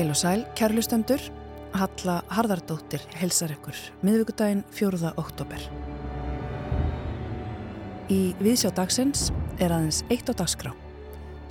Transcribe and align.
Heil 0.00 0.14
og 0.14 0.16
sæl, 0.16 0.42
kærlustendur, 0.56 1.20
Halla 1.76 2.14
Harðardóttir 2.32 3.02
helsar 3.20 3.52
ykkur, 3.52 3.76
miðvíkudaginn 4.00 4.62
4. 4.72 5.10
oktober. 5.20 5.66
Í 8.08 8.32
viðsjá 8.40 8.72
dagsins 8.78 9.26
er 9.60 9.76
aðeins 9.76 10.00
eitt 10.08 10.24
á 10.24 10.34
dagskrá, 10.40 10.72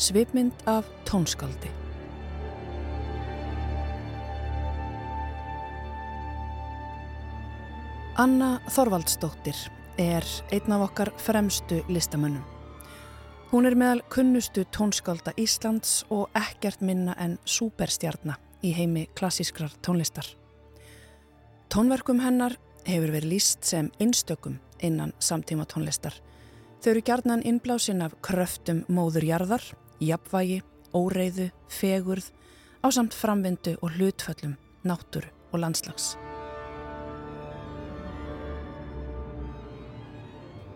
svipmynd 0.01 0.65
af 0.65 0.89
tónskaldi. 1.05 1.69
Anna 8.17 8.55
Þorvaldsdóttir 8.73 9.67
er 10.01 10.25
einn 10.49 10.73
af 10.73 10.89
okkar 10.89 11.13
fremstu 11.21 11.83
listamönnum. 11.85 12.58
Hún 13.49 13.65
er 13.65 13.73
meðal 13.73 14.03
kunnustu 14.13 14.61
tónskálda 14.69 15.31
Íslands 15.41 16.03
og 16.13 16.29
ekkert 16.37 16.83
minna 16.85 17.15
en 17.17 17.39
superstjarnar 17.49 18.37
í 18.61 18.75
heimi 18.77 19.07
klassískrar 19.17 19.73
tónlistar. 19.81 20.27
Tónverkum 21.73 22.21
hennar 22.21 22.59
hefur 22.85 23.15
verið 23.15 23.33
líst 23.33 23.65
sem 23.65 23.89
einstökum 23.97 24.59
innan 24.85 25.15
samtíma 25.17 25.65
tónlistar. 25.65 26.13
Þau 26.77 26.91
eru 26.93 27.05
gjarnan 27.09 27.41
innblásin 27.41 28.05
af 28.05 28.13
kröftum 28.21 28.83
móðurjarðar, 28.85 29.65
jafnvægi, 29.97 30.61
óreiðu, 30.93 31.49
fegurð, 31.73 32.29
á 32.85 32.87
samt 32.93 33.17
framvindu 33.17 33.79
og 33.81 33.97
hlutföllum, 33.97 34.59
náttúru 34.85 35.33
og 35.49 35.65
landslags. 35.65 36.19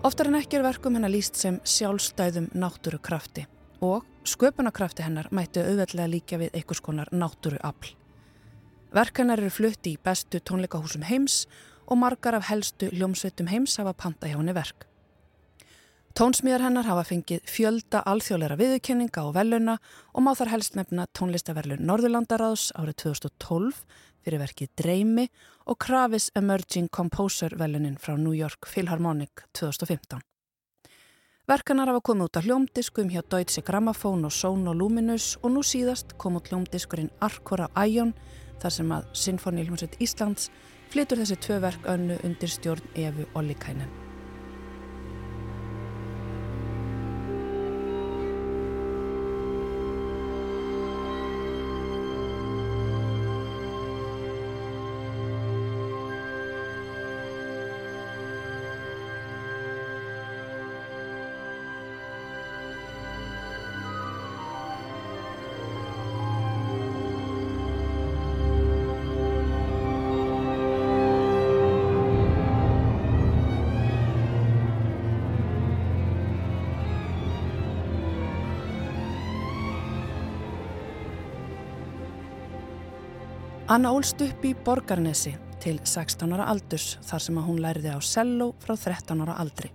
Oftar 0.03 0.27
en 0.27 0.35
ekki 0.35 0.57
er 0.59 0.65
verkum 0.65 0.97
hennar 0.97 1.11
líst 1.13 1.37
sem 1.39 1.61
sjálfstæðum 1.63 2.49
náttúrukrafti 2.59 3.45
og 3.87 4.03
sköpunarkrafti 4.27 5.05
hennar 5.05 5.29
mættu 5.31 5.61
auðveldlega 5.63 6.11
líka 6.11 6.39
við 6.41 6.57
einhvers 6.59 6.81
konar 6.83 7.07
náttúruafl. 7.15 7.93
Verk 8.91 9.21
hennar 9.21 9.39
eru 9.39 9.53
flutti 9.55 9.93
í 9.95 10.01
bestu 10.03 10.41
tónleikahúsum 10.43 11.05
heims 11.07 11.45
og 11.87 12.01
margar 12.01 12.35
af 12.35 12.49
helstu 12.49 12.91
ljómsveitum 12.91 13.47
heims 13.47 13.77
hafa 13.79 13.95
panta 13.95 14.27
hjá 14.27 14.35
henni 14.41 14.51
verk. 14.51 14.83
Tónsmíðar 16.14 16.61
hennar 16.61 16.86
hafa 16.86 17.08
fengið 17.09 17.47
fjölda 17.50 18.03
alþjóðleira 18.06 18.53
viðurkenninga 18.59 19.22
og 19.25 19.31
veluna 19.33 19.80
og 20.14 20.22
má 20.22 20.36
þar 20.38 20.52
helst 20.52 20.75
nefna 20.78 21.08
tónlistaverlun 21.17 21.81
Norðurlandaráðs 21.89 22.67
árið 22.78 23.00
2012 23.02 23.80
fyrir 24.22 24.44
verkið 24.44 24.69
Dreymi 24.78 25.25
og 25.66 25.80
Kravis 25.81 26.29
Emerging 26.38 26.91
Composer 26.94 27.57
velunin 27.57 27.97
frá 27.97 28.13
New 28.13 28.38
York 28.38 28.69
Philharmonic 28.69 29.41
2015. 29.57 30.22
Verkanar 31.50 31.90
hafa 31.90 32.06
komið 32.06 32.29
út 32.29 32.38
á 32.38 32.46
hljómdiskum 32.46 33.09
hjá 33.09 33.25
Deutsche 33.25 33.66
Grammophon 33.66 34.29
og 34.29 34.38
Sono 34.38 34.78
Luminous 34.78 35.34
og 35.41 35.57
nú 35.57 35.66
síðast 35.66 36.13
kom 36.22 36.38
út 36.38 36.53
hljómdiskurinn 36.53 37.09
Arkora 37.25 37.72
Ion 37.90 38.13
þar 38.62 38.78
sem 38.78 38.94
að 38.94 39.09
Sinfoni 39.18 39.66
Hljómsveit 39.66 39.97
Íslands 39.97 40.52
flytur 40.94 41.25
þessi 41.25 41.41
tvö 41.41 41.62
verk 41.66 41.90
önnu 41.90 42.22
undir 42.22 42.53
stjórn 42.53 42.85
Efu 42.94 43.25
Ollikainen. 43.34 44.12
Anna 83.73 83.89
ólst 83.89 84.19
upp 84.22 84.44
í 84.45 84.51
Borgarnesi 84.53 85.31
til 85.63 85.79
16 85.81 86.29
ára 86.35 86.44
aldurs 86.51 87.00
þar 87.07 87.23
sem 87.25 87.39
að 87.41 87.47
hún 87.47 87.61
læriði 87.63 87.95
á 87.97 88.00
cello 88.06 88.51
frá 88.61 88.75
13 88.78 89.23
ára 89.25 89.38
aldri. 89.41 89.72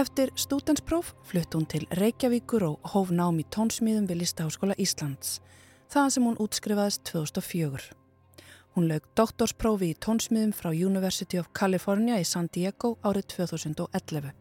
Eftir 0.00 0.32
stútenspróf 0.32 1.10
flutt 1.28 1.52
hún 1.58 1.66
til 1.68 1.84
Reykjavíkur 2.00 2.64
og 2.70 2.88
hóf 2.94 3.12
nám 3.12 3.42
í 3.42 3.44
tónsmíðum 3.52 4.08
við 4.08 4.22
Listaháskóla 4.22 4.78
Íslands, 4.80 5.42
það 5.92 6.10
sem 6.16 6.30
hún 6.30 6.40
útskrifaðist 6.40 7.04
2004. 7.12 7.92
Hún 8.72 8.88
lög 8.88 9.12
doktorsprófi 9.12 9.92
í 9.92 10.00
tónsmíðum 10.00 10.56
frá 10.56 10.72
University 10.72 11.36
of 11.36 11.52
California 11.52 12.16
í 12.16 12.24
San 12.24 12.48
Diego 12.48 12.96
árið 13.04 13.28
2011. 13.36 14.32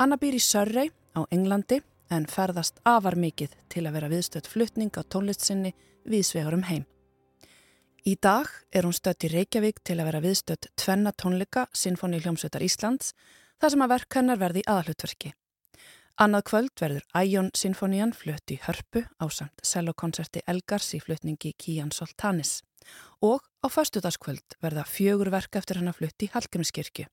Anna 0.00 0.16
býr 0.16 0.40
í 0.40 0.46
Surrey 0.48 0.96
á 1.12 1.28
Englandi 1.28 1.82
en 2.08 2.24
ferðast 2.24 2.80
afar 2.88 3.20
mikið 3.20 3.52
til 3.68 3.84
að 3.84 3.98
vera 3.98 4.14
viðstödd 4.16 4.48
fluttning 4.48 4.96
á 4.96 5.04
tónlistsinni 5.04 5.76
viðsvegar 6.08 6.56
um 6.56 6.64
heim. 6.72 6.86
Í 8.08 8.14
dag 8.22 8.48
er 8.72 8.86
hún 8.86 8.94
stött 8.96 9.26
í 9.26 9.28
Reykjavík 9.28 9.82
til 9.84 9.98
að 9.98 10.06
vera 10.08 10.20
viðstött 10.24 10.68
tvenna 10.80 11.10
tónleika 11.12 11.66
Sinfoni 11.76 12.20
Hljómsveitar 12.22 12.62
Íslands 12.64 13.10
þar 13.60 13.74
sem 13.74 13.84
að 13.84 13.92
verk 13.92 14.16
hennar 14.16 14.40
verði 14.40 14.62
í 14.62 14.68
aðalutverki. 14.72 15.32
Annað 16.24 16.46
kvöld 16.48 16.72
verður 16.80 17.04
Æjón 17.20 17.52
Sinfonían 17.58 18.14
flutt 18.16 18.54
í 18.54 18.58
hörpu 18.64 19.04
á 19.20 19.26
samt 19.28 19.60
cellokoncerti 19.60 20.40
Elgars 20.48 20.88
í 20.96 21.02
flutningi 21.04 21.52
Kían 21.60 21.92
Soltanis 21.92 22.62
og 23.20 23.44
á 23.60 23.68
fastudaskvöld 23.68 24.56
verða 24.64 24.88
fjögur 24.88 25.34
verk 25.34 25.60
eftir 25.60 25.82
hann 25.82 25.92
að 25.92 26.00
flutt 26.00 26.24
í 26.24 26.32
Hallgrímskirkju. 26.32 27.08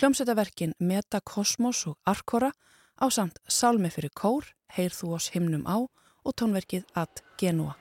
Hljómsveitaverkin 0.00 0.78
Meta 0.80 1.20
Kosmos 1.20 1.84
og 1.90 1.98
Arkora 2.08 2.54
á 2.96 3.06
samt 3.12 3.42
Sálmi 3.48 3.92
fyrir 3.92 4.14
kór, 4.16 4.48
Heir 4.72 4.96
þú 4.96 5.18
oss 5.20 5.34
himnum 5.36 5.68
á 5.68 5.84
og 5.84 6.32
tónverkið 6.40 6.88
Ad 6.96 7.20
Genua. 7.36 7.76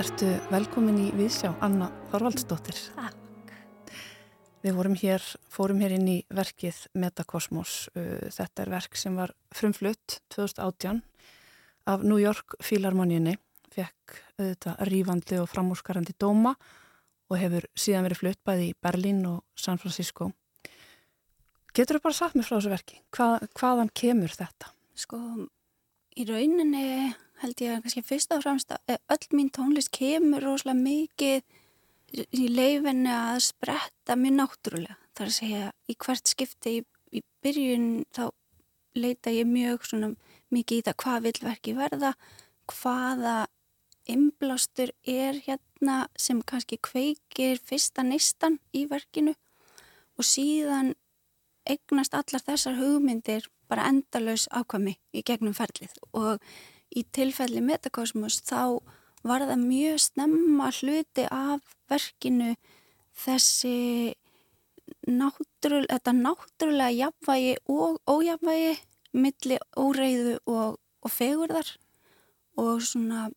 Vertu 0.00 0.30
velkomin 0.48 0.96
í 0.96 1.06
Vísjá, 1.12 1.50
Anna 1.60 1.90
Þorvaldsdóttir. 2.08 2.78
Takk. 2.94 3.50
Við 4.64 4.72
vorum 4.78 4.94
hér, 4.96 5.20
fórum 5.52 5.82
hér 5.84 5.92
inn 5.98 6.06
í 6.08 6.14
verkið 6.32 6.78
Metakosmos. 6.96 7.74
Uh, 7.92 8.30
þetta 8.32 8.64
er 8.64 8.72
verk 8.72 8.96
sem 8.96 9.18
var 9.20 9.34
frumflutt 9.52 10.22
2018 10.32 11.02
af 11.92 12.08
New 12.08 12.16
York 12.16 12.56
Philharmoníunni. 12.64 13.36
Fekk 13.76 14.16
auðvitað 14.38 14.82
rífandi 14.88 15.42
og 15.42 15.52
framúrskarandi 15.52 16.16
dóma 16.16 16.54
og 17.28 17.36
hefur 17.42 17.68
síðan 17.76 18.08
verið 18.08 18.22
flutt 18.22 18.44
bæði 18.48 18.70
í 18.70 18.76
Berlín 18.80 19.20
og 19.28 19.42
San 19.52 19.82
Francisco. 19.84 20.30
Getur 21.76 22.00
þú 22.00 22.06
bara 22.08 22.22
sagt 22.22 22.40
mér 22.40 22.48
frá 22.48 22.56
þessu 22.56 22.72
verki? 22.72 23.02
Hvað, 23.12 23.50
hvaðan 23.52 23.92
kemur 23.92 24.32
þetta? 24.32 24.72
Sko, 24.96 25.20
í 26.16 26.24
rauninni 26.24 26.86
held 27.40 27.62
ég 27.64 27.82
kannski 27.82 28.02
fyrst 28.04 28.32
og 28.34 28.44
fremst 28.44 28.72
að 28.74 28.98
öll 29.14 29.36
mín 29.36 29.50
tónlist 29.54 29.92
kemur 29.94 30.44
rosalega 30.44 30.80
mikið 30.80 31.42
í 32.36 32.48
leifinni 32.50 33.12
að 33.14 33.38
spretta 33.46 34.16
mjög 34.18 34.36
náttúrulega. 34.36 34.98
Það 35.14 35.24
er 35.24 35.30
að 35.30 35.38
segja 35.38 35.70
í 35.86 35.96
hvert 36.04 36.32
skipti 36.32 36.74
í, 36.78 36.82
í 37.16 37.22
byrjun 37.42 37.88
þá 38.16 38.24
leita 38.98 39.32
ég 39.32 39.48
mjög 39.48 39.86
svona 39.86 40.10
mikið 40.50 40.80
í 40.80 40.84
það 40.88 40.98
hvað 41.04 41.26
vil 41.26 41.36
verki 41.44 41.76
verða, 41.78 42.12
hvaða 42.70 43.36
inblástur 44.10 44.90
er 45.06 45.38
hérna 45.44 46.00
sem 46.18 46.40
kannski 46.42 46.80
kveikir 46.82 47.60
fyrsta 47.62 48.02
neistan 48.06 48.58
í 48.74 48.86
verkinu 48.90 49.36
og 50.18 50.26
síðan 50.26 50.94
eignast 51.68 52.16
allar 52.16 52.42
þessar 52.42 52.78
hugmyndir 52.80 53.46
bara 53.70 53.86
endalös 53.90 54.48
ákvami 54.50 54.96
í 55.14 55.22
gegnum 55.26 55.54
ferlið 55.54 55.94
og 56.10 56.42
í 56.96 57.04
tilfelli 57.14 57.62
Metakosmos 57.64 58.40
þá 58.46 58.80
var 59.26 59.44
það 59.44 59.64
mjög 59.66 59.98
snemma 60.06 60.70
hluti 60.80 61.26
af 61.30 61.74
verkinu 61.90 62.54
þessi 63.20 64.14
náttúrulega, 65.06 65.98
þetta 65.98 66.14
náttúrulega 66.16 66.96
jafnvægi 66.96 67.56
og 67.68 68.00
ójafnvægi 68.10 68.78
milli 69.12 69.58
óreiðu 69.76 70.38
og, 70.46 70.78
og 70.78 71.12
fegurðar 71.12 71.74
og 72.60 72.82
svona 72.84 73.28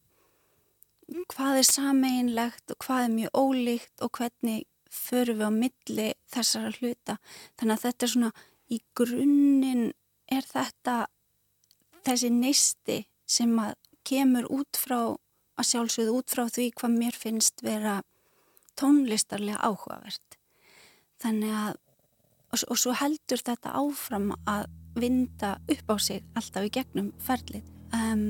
hvað 1.34 1.60
er 1.60 1.68
sameinlegt 1.68 2.74
og 2.74 2.86
hvað 2.86 3.08
er 3.08 3.16
mjög 3.18 3.38
ólíkt 3.38 4.06
og 4.06 4.18
hvernig 4.18 4.64
förum 4.94 5.40
við 5.40 5.50
á 5.50 5.52
milli 5.54 6.08
þessara 6.32 6.72
hluta. 6.78 7.18
Þannig 7.58 7.76
að 7.76 7.86
þetta 7.86 8.06
er 8.06 8.14
svona 8.14 8.32
í 8.70 8.80
grunninn 8.98 9.86
er 10.32 10.46
þetta 10.48 10.98
þessi 12.06 12.30
neisti 12.34 13.00
sem 13.34 13.54
að 13.62 13.76
kemur 14.08 14.48
út 14.52 14.80
frá 14.80 15.00
að 15.54 15.70
sjálfsögðu 15.70 16.16
út 16.18 16.34
frá 16.34 16.46
því 16.50 16.70
hvað 16.80 16.98
mér 17.00 17.18
finnst 17.18 17.64
vera 17.66 18.00
tónlistarlega 18.80 19.62
áhugavert. 19.62 20.38
Þannig 21.22 21.54
að 21.58 21.76
og, 22.54 22.64
og 22.70 22.80
svo 22.80 22.96
heldur 22.98 23.42
þetta 23.42 23.76
áfram 23.80 24.32
að 24.50 24.66
vinda 25.00 25.56
upp 25.74 25.94
á 25.94 25.96
sig 25.98 26.26
alltaf 26.38 26.68
í 26.68 26.74
gegnum 26.74 27.14
ferlið. 27.24 27.70
Um, 27.94 28.26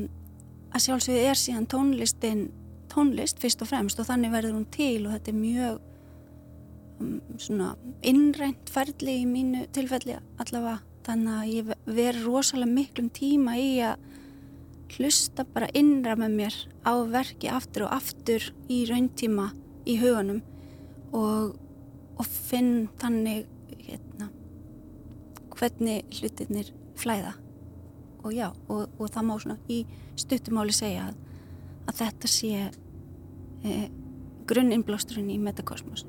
að 0.74 0.86
sjálfsögðu 0.86 1.26
er 1.28 1.40
síðan 1.40 1.70
tónlistin 1.72 2.46
tónlist 2.94 3.42
fyrst 3.42 3.64
og 3.64 3.72
fremst 3.72 4.00
og 4.00 4.08
þannig 4.08 4.34
verður 4.34 4.58
hún 4.60 4.70
til 4.74 5.06
og 5.06 5.16
þetta 5.16 5.32
er 5.32 5.40
mjög 5.40 5.82
svona 7.42 7.74
innrænt 8.06 8.72
ferli 8.72 9.20
í 9.24 9.28
mínu 9.28 9.66
tilfelli 9.76 10.16
allavega 10.40 10.80
þannig 11.04 11.34
að 11.34 11.52
ég 11.52 11.72
veri 11.98 12.24
rosalega 12.24 12.72
miklum 12.72 13.10
tíma 13.14 13.58
í 13.60 13.72
að 13.84 14.04
hlusta 14.98 15.46
bara 15.54 15.70
innra 15.78 16.16
með 16.20 16.38
mér 16.38 16.58
á 16.86 16.94
verki 17.10 17.50
aftur 17.52 17.88
og 17.88 17.96
aftur 17.98 18.46
í 18.72 18.84
rauntíma 18.90 19.50
í 19.90 19.98
hugunum 20.02 20.42
og, 21.14 21.56
og 22.18 22.30
finn 22.30 22.88
þannig 23.02 23.48
hérna, 23.84 24.30
hvernig 25.54 26.06
hlutinir 26.20 26.72
flæða. 27.00 27.34
Og 28.24 28.32
já, 28.32 28.48
og, 28.72 28.88
og 28.98 29.10
það 29.12 29.28
má 29.28 29.34
svona 29.42 29.58
í 29.68 29.84
stuttumáli 30.20 30.76
segja 30.76 31.10
að, 31.10 31.18
að 31.90 32.00
þetta 32.00 32.32
sé 32.32 32.52
eh, 32.64 33.88
grunninnblásturinn 34.48 35.32
í 35.34 35.40
metakosmos 35.44 36.06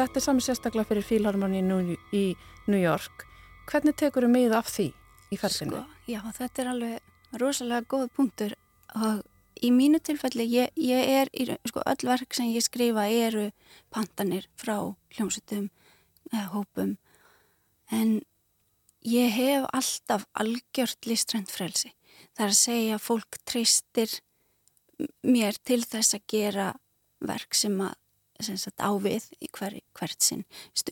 Þetta 0.00 0.16
er 0.16 0.22
sami 0.24 0.40
sérstaklega 0.40 0.88
fyrir 0.88 1.04
Fílharmoni 1.04 1.58
í 2.16 2.22
New 2.72 2.80
York. 2.80 3.26
Hvernig 3.68 3.98
tekur 4.00 4.24
þau 4.24 4.32
með 4.32 4.54
af 4.56 4.70
því 4.72 4.86
í 5.28 5.36
ferðinu? 5.36 5.82
Sko, 5.82 5.98
já, 6.08 6.20
þetta 6.38 6.62
er 6.62 6.70
alveg 6.70 7.36
rosalega 7.42 7.84
góð 7.92 8.06
punktur 8.16 8.54
og 8.96 9.20
í 9.60 9.68
mínu 9.76 10.00
tilfelli, 10.00 10.46
ég, 10.48 10.72
ég 10.80 11.12
er 11.18 11.28
í, 11.36 11.44
sko, 11.68 11.84
öll 11.84 12.08
verk 12.08 12.32
sem 12.32 12.48
ég 12.48 12.64
skrifa 12.64 13.04
eru 13.12 13.50
pantanir 13.92 14.48
frá 14.56 14.78
hljómsutum 15.18 15.68
eða 16.32 16.48
hópum 16.54 16.96
en 17.92 18.16
ég 19.04 19.36
hef 19.36 19.68
alltaf 19.68 20.24
algjört 20.32 21.12
listrænt 21.12 21.52
frelsi. 21.52 21.92
Það 22.32 22.46
er 22.46 22.54
að 22.54 22.62
segja 22.64 22.96
að 22.96 23.04
fólk 23.04 23.42
treystir 23.44 24.20
mér 25.20 25.60
til 25.60 25.82
þess 25.84 26.16
að 26.16 26.30
gera 26.32 26.72
verk 27.20 27.52
sem 27.52 27.76
að 27.84 27.98
sagt, 28.46 28.80
á 28.80 28.90
við 29.00 29.26
í 29.40 29.48
hver, 29.56 29.76
hvert 29.96 30.24
sinn. 30.24 30.44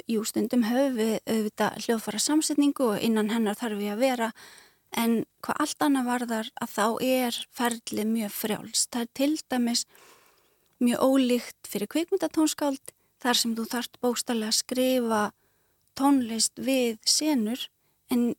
Jú, 0.09 0.25
stundum 0.29 0.67
höfum 0.69 0.99
við 0.99 1.15
auðvitað 1.27 1.85
hljóðfara 1.87 2.23
samsetningu 2.23 2.93
og 2.93 3.05
innan 3.05 3.33
hennar 3.33 3.59
þarf 3.59 3.81
við 3.81 3.95
að 3.95 4.03
vera 4.05 4.31
en 4.97 5.19
hvað 5.45 5.63
allt 5.65 5.85
annað 5.85 6.09
varðar 6.09 6.53
að 6.63 6.75
þá 6.75 6.87
er 7.05 7.41
ferlið 7.57 8.13
mjög 8.13 8.37
frjálst. 8.37 8.91
Það 8.93 9.05
er 9.05 9.11
til 9.21 9.33
dæmis 9.53 9.85
mjög 10.79 11.03
ólíkt 11.05 11.69
fyrir 11.69 11.91
kvikmyndatónskáld 11.93 12.95
þar 13.23 13.41
sem 13.41 13.57
þú 13.59 13.67
þart 13.73 13.99
bóstallega 14.03 14.53
að 14.53 14.61
skrifa 14.61 15.23
tónlist 15.99 16.61
við 16.63 17.01
senur 17.09 17.67
en 18.13 18.31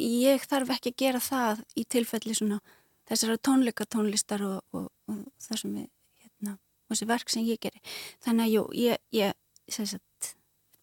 ég 0.00 0.44
þarf 0.48 0.72
ekki 0.76 0.94
að 0.94 1.00
gera 1.04 1.22
það 1.22 1.62
í 1.76 1.84
tilfelli 1.84 2.34
svona 2.38 2.60
þessara 3.08 3.38
tónleika 3.40 3.86
tónlistar 3.88 4.44
og, 4.46 4.60
og, 4.72 4.88
og 5.10 5.24
það 5.42 5.62
sem 5.62 5.76
við 5.76 5.88
og 6.88 6.94
þessi 6.94 7.08
verk 7.08 7.32
sem 7.32 7.46
ég 7.46 7.60
gerir. 7.60 7.80
Þannig 8.24 8.44
að 8.44 8.54
jú, 8.54 8.64
ég, 8.74 9.02
ég 9.12 9.32
sagt, 9.68 10.34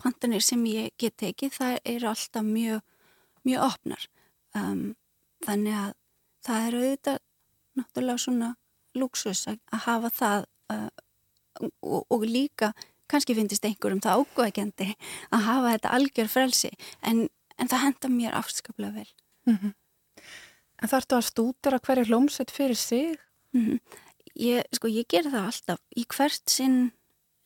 pantanir 0.01 0.43
sem 0.45 0.65
ég 0.69 0.93
get 1.01 1.17
tekið, 1.17 1.55
það 1.57 1.77
eru 1.95 2.09
alltaf 2.11 2.45
mjög, 2.45 2.81
mjög 3.47 3.67
opnar. 3.69 4.07
Um, 4.55 4.95
þannig 5.45 5.77
að 5.79 5.95
það 6.45 6.67
eru 6.67 6.83
auðvitað 6.83 7.21
náttúrulega 7.75 8.23
svona 8.23 8.51
luxus 8.95 9.47
að, 9.51 9.57
að 9.75 9.81
hafa 9.89 10.11
það 10.15 10.45
uh, 10.71 10.91
og, 11.61 12.05
og 12.11 12.27
líka, 12.27 12.71
kannski 13.11 13.35
finnist 13.37 13.65
einhverjum 13.67 14.03
það 14.03 14.21
ágóðakendi 14.21 14.91
að 15.33 15.45
hafa 15.47 15.73
þetta 15.75 15.93
algjör 15.97 16.31
frelsi, 16.31 16.71
en, 17.01 17.25
en 17.57 17.71
það 17.71 17.83
henda 17.85 18.11
mér 18.13 18.37
afskaplega 18.37 19.01
vel. 19.01 19.09
Mm 19.49 19.57
-hmm. 19.57 19.73
En 20.81 20.91
þarf 20.91 21.07
þú 21.07 21.17
að 21.17 21.29
stúdara 21.29 21.79
hverju 21.79 22.05
hlómsett 22.09 22.51
fyrir 22.51 22.75
sig? 22.75 23.19
Mm 23.53 23.65
-hmm. 23.65 23.79
Ég, 24.35 24.65
sko, 24.75 24.89
ég 24.91 25.07
ger 25.07 25.29
það 25.29 25.49
alltaf 25.49 25.81
í 25.95 26.03
hvert 26.11 26.51
sinn 26.51 26.79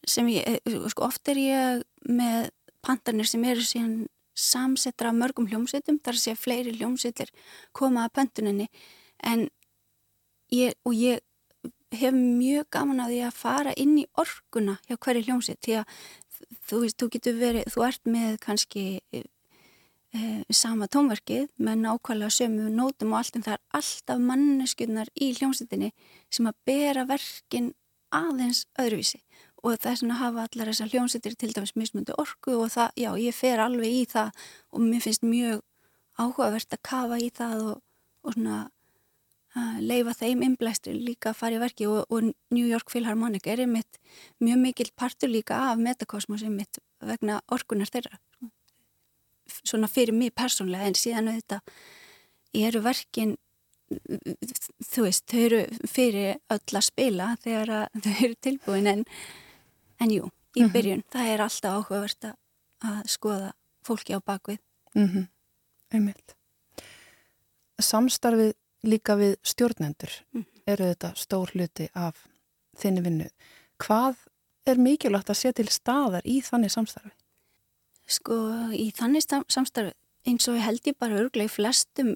sem 0.08 0.28
ég, 0.32 0.46
eh, 0.48 0.78
sko, 0.90 1.06
oft 1.06 1.28
er 1.30 1.38
ég 1.38 1.84
með 2.08 2.50
pandanir 2.82 3.28
sem 3.28 3.44
eru 3.46 3.62
síðan 3.62 4.08
samsettra 4.40 5.12
mörgum 5.12 5.48
hljómsveitum, 5.50 6.00
þar 6.02 6.18
sé 6.18 6.36
fleiri 6.40 6.74
hljómsveitir 6.78 7.30
koma 7.76 8.08
að 8.08 8.14
pöntuninni. 8.18 8.70
En 9.20 9.50
ég, 10.52 10.74
og 10.86 10.96
ég 10.96 11.20
hef 11.92 12.14
mjög 12.14 12.70
gaman 12.72 13.04
að 13.04 13.14
því 13.14 13.22
að 13.28 13.40
fara 13.42 13.74
inn 13.78 13.98
í 14.00 14.08
orkuna 14.22 14.80
hjá 14.88 14.96
hverju 14.96 15.26
hljómsveit 15.28 15.62
því 15.66 15.78
að 15.82 15.86
þú 16.70 16.82
veist, 16.84 16.98
þú 16.98 17.10
getur 17.16 17.40
verið, 17.40 17.70
þú 17.74 17.86
ert 17.88 18.10
með 18.10 18.38
kannski 18.46 18.84
e, 20.16 20.44
sama 20.54 20.88
tónverkið 20.92 21.50
með 21.62 21.84
nákvæmlega 21.84 22.34
sömu 22.34 22.70
nótum 22.74 23.14
og 23.14 23.22
allt 23.22 23.38
en 23.38 23.46
það 23.46 23.58
er 23.58 23.80
alltaf 23.80 24.24
manneskunnar 24.30 25.12
í 25.16 25.32
hljómsveitinni 25.38 25.92
sem 26.34 26.50
að 26.50 26.58
bera 26.70 27.06
verkin 27.10 27.74
aðeins 28.16 28.66
öðruvísi. 28.80 29.22
Og 29.60 29.76
það 29.76 29.92
er 29.92 30.00
svona 30.02 30.16
að 30.16 30.24
hafa 30.24 30.48
allar 30.48 30.72
þessar 30.72 30.92
hljómsveitir 30.94 31.36
til 31.38 31.52
dæmis 31.54 31.76
mismundi 31.76 32.16
orku 32.18 32.56
og 32.56 32.72
það, 32.74 32.92
já, 32.96 33.10
ég 33.20 33.36
fer 33.36 33.62
alveg 33.62 33.96
í 34.02 34.04
það 34.10 34.44
og 34.72 34.84
mér 34.86 35.04
finnst 35.04 35.26
mjög 35.28 35.64
áhugavert 36.20 36.76
að 36.76 36.86
kafa 36.90 37.20
í 37.20 37.30
það 37.36 37.66
og, 37.68 37.82
og 38.24 38.36
svona 38.36 38.58
uh, 39.56 39.78
leifa 39.84 40.16
þeim 40.16 40.46
inblæstri 40.48 40.96
líka 40.96 41.34
að 41.34 41.42
fara 41.42 41.60
í 41.60 41.62
verki 41.62 41.90
og, 41.92 42.08
og 42.08 42.32
New 42.56 42.66
York 42.66 42.92
Philharmonic 42.92 43.52
er 43.52 43.66
einmitt 43.66 44.00
mjög 44.40 44.64
mikill 44.64 44.92
partur 44.96 45.32
líka 45.32 45.60
af 45.70 45.84
Metakosmos 45.84 46.44
einmitt 46.48 46.82
vegna 47.04 47.42
orkunar 47.52 47.92
þeirra 47.92 48.20
svona 49.64 49.88
fyrir 49.88 50.14
mig 50.14 50.34
persónlega 50.36 50.88
en 50.88 50.96
síðan 50.96 51.32
auðvitað 51.34 51.62
eru 52.54 52.82
verkin 52.82 53.38
þú 53.90 55.06
veist, 55.08 55.26
þau 55.30 55.40
eru 55.40 55.62
fyrir 55.90 56.38
öll 56.54 56.78
að 56.78 56.86
spila 56.86 57.30
þegar 57.44 57.72
að 57.80 58.04
þau 58.06 58.12
eru 58.14 58.36
tilbúin 58.46 58.90
en, 58.92 59.04
en 60.00 60.14
jú, 60.14 60.30
í 60.56 60.66
byrjun. 60.70 61.02
Mm 61.02 61.04
-hmm. 61.04 61.12
Það 61.14 61.34
er 61.34 61.42
alltaf 61.46 61.78
áhugavert 61.78 62.30
að 62.80 63.00
skoða 63.06 63.52
fólki 63.86 64.14
á 64.14 64.20
bakvið. 64.22 64.60
Mm 64.96 65.08
-hmm. 65.08 65.28
Einmitt. 65.94 66.36
Samstarfið 67.80 68.54
líka 68.84 69.16
við 69.16 69.36
stjórnendur 69.44 70.12
mm 70.34 70.42
-hmm. 70.42 70.62
eru 70.68 70.84
þetta 70.84 71.16
stór 71.16 71.50
hluti 71.54 71.90
af 71.94 72.28
þinni 72.78 73.02
vinnu. 73.02 73.30
Hvað 73.78 74.16
er 74.66 74.78
mikilvægt 74.78 75.30
að 75.30 75.36
setja 75.36 75.54
til 75.54 75.70
staðar 75.70 76.22
í 76.26 76.42
þannig 76.42 76.72
samstarfi? 76.72 77.12
Sko, 78.10 78.36
í 78.74 78.90
þannig 78.96 79.26
samstarfi 79.28 79.94
eins 80.28 80.48
og 80.50 80.58
ég 80.58 80.66
held 80.66 80.88
ég 80.90 80.98
bara 81.00 81.20
örglega 81.22 81.50
í 81.50 81.54
flestum 81.54 82.16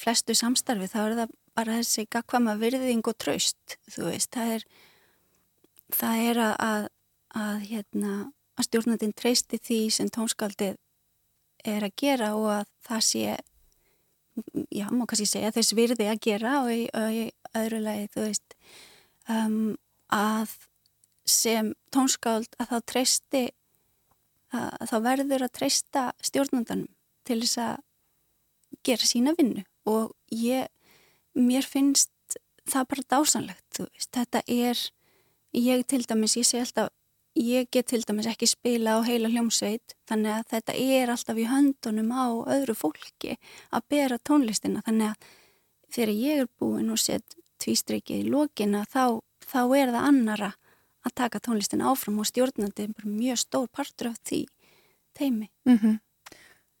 flestu 0.00 0.34
samstarfi 0.36 0.88
þá 0.90 1.00
er 1.02 1.16
það 1.20 1.34
bara 1.56 1.78
þessi 1.80 2.06
gagkvama 2.10 2.56
virðing 2.60 3.06
og 3.08 3.16
traust 3.18 3.76
þú 3.90 4.10
veist, 4.10 4.30
það 4.34 4.54
er 4.56 4.66
það 5.94 6.24
er 6.30 6.40
að, 6.44 6.54
að, 6.66 6.86
að 7.40 7.66
hérna, 7.70 8.14
að 8.58 8.68
stjórnandin 8.68 9.16
treysti 9.16 9.58
því 9.58 9.80
sem 9.94 10.10
tónskaldið 10.12 10.78
er 11.66 11.86
að 11.86 11.96
gera 12.00 12.32
og 12.38 12.48
að 12.60 12.66
það 12.86 13.06
sé 13.08 13.24
já, 14.70 14.86
má 14.90 15.04
kannski 15.04 15.28
segja 15.28 15.52
þess 15.54 15.76
virði 15.76 16.08
að 16.10 16.22
gera 16.24 16.56
og 16.62 16.72
í, 16.72 16.82
í 16.88 17.24
öðru 17.58 17.80
lagi, 17.84 18.08
þú 18.14 18.26
veist. 18.28 18.56
Um, 19.30 19.56
að 20.14 20.54
sem 21.28 21.74
tónskáld 21.94 22.56
að 22.58 22.72
þá 22.72 22.78
treysti 22.92 23.42
þá 24.50 24.96
verður 25.04 25.46
að 25.46 25.54
treysta 25.58 26.10
stjórnandanum 26.24 26.88
til 27.26 27.40
þess 27.42 27.60
að 27.62 27.82
gera 28.86 29.08
sína 29.08 29.34
vinnu. 29.38 29.64
Og 29.90 30.12
ég, 30.34 30.68
mér 31.38 31.66
finnst 31.66 32.10
það 32.70 32.88
bara 32.92 33.08
dásanlegt, 33.14 33.82
þetta 34.14 34.42
er, 34.46 34.78
ég 35.56 35.84
til 35.88 36.02
dæmis, 36.06 36.36
ég 36.38 36.46
sé 36.46 36.60
alltaf, 36.62 36.90
ég 37.38 37.68
get 37.72 37.88
til 37.90 38.02
dæmis 38.06 38.28
ekki 38.30 38.48
spila 38.50 38.98
á 38.98 39.06
heila 39.06 39.30
hljómsveit, 39.32 39.96
þannig 40.10 40.36
að 40.36 40.48
þetta 40.54 40.76
er 40.98 41.12
alltaf 41.14 41.40
í 41.40 41.48
höndunum 41.50 42.12
á 42.14 42.26
öðru 42.56 42.76
fólki 42.78 43.36
að 43.70 43.86
bera 43.90 44.20
tónlistina, 44.22 44.84
þannig 44.86 45.12
að 45.12 45.30
þegar 45.90 46.14
ég 46.14 46.44
er 46.44 46.50
búin 46.60 46.92
og 46.92 47.00
set 47.02 47.36
tvístrykið 47.60 48.26
í 48.26 48.30
lókina, 48.30 48.84
þá, 48.86 49.20
þá 49.42 49.62
er 49.76 49.94
það 49.94 50.06
annara 50.10 50.52
að 51.06 51.16
taka 51.22 51.40
tónlistina 51.40 51.88
áfram 51.90 52.20
og 52.20 52.28
stjórnandi 52.28 52.88
er 52.88 53.08
mjög 53.08 53.40
stór 53.40 53.68
partur 53.72 54.10
af 54.12 54.18
því 54.26 54.44
teimi. 55.16 55.50
Mm 55.64 55.78
-hmm. 55.78 55.98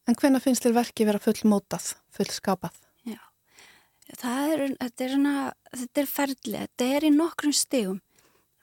En 0.08 0.14
hvenna 0.14 0.40
finnst 0.40 0.64
þér 0.64 0.74
verki 0.74 1.06
vera 1.06 1.18
full 1.18 1.40
mótað, 1.44 1.94
full 2.10 2.26
skapað? 2.26 2.74
Já, 3.04 3.20
það 4.18 4.52
er, 4.52 4.76
þetta 4.80 5.04
er, 5.04 5.10
hana, 5.10 5.52
þetta 5.76 6.00
er 6.00 6.06
ferðlega, 6.06 6.66
þetta 6.66 6.84
er 6.84 7.04
í 7.04 7.10
nokkrum 7.10 7.52
stegum 7.52 8.00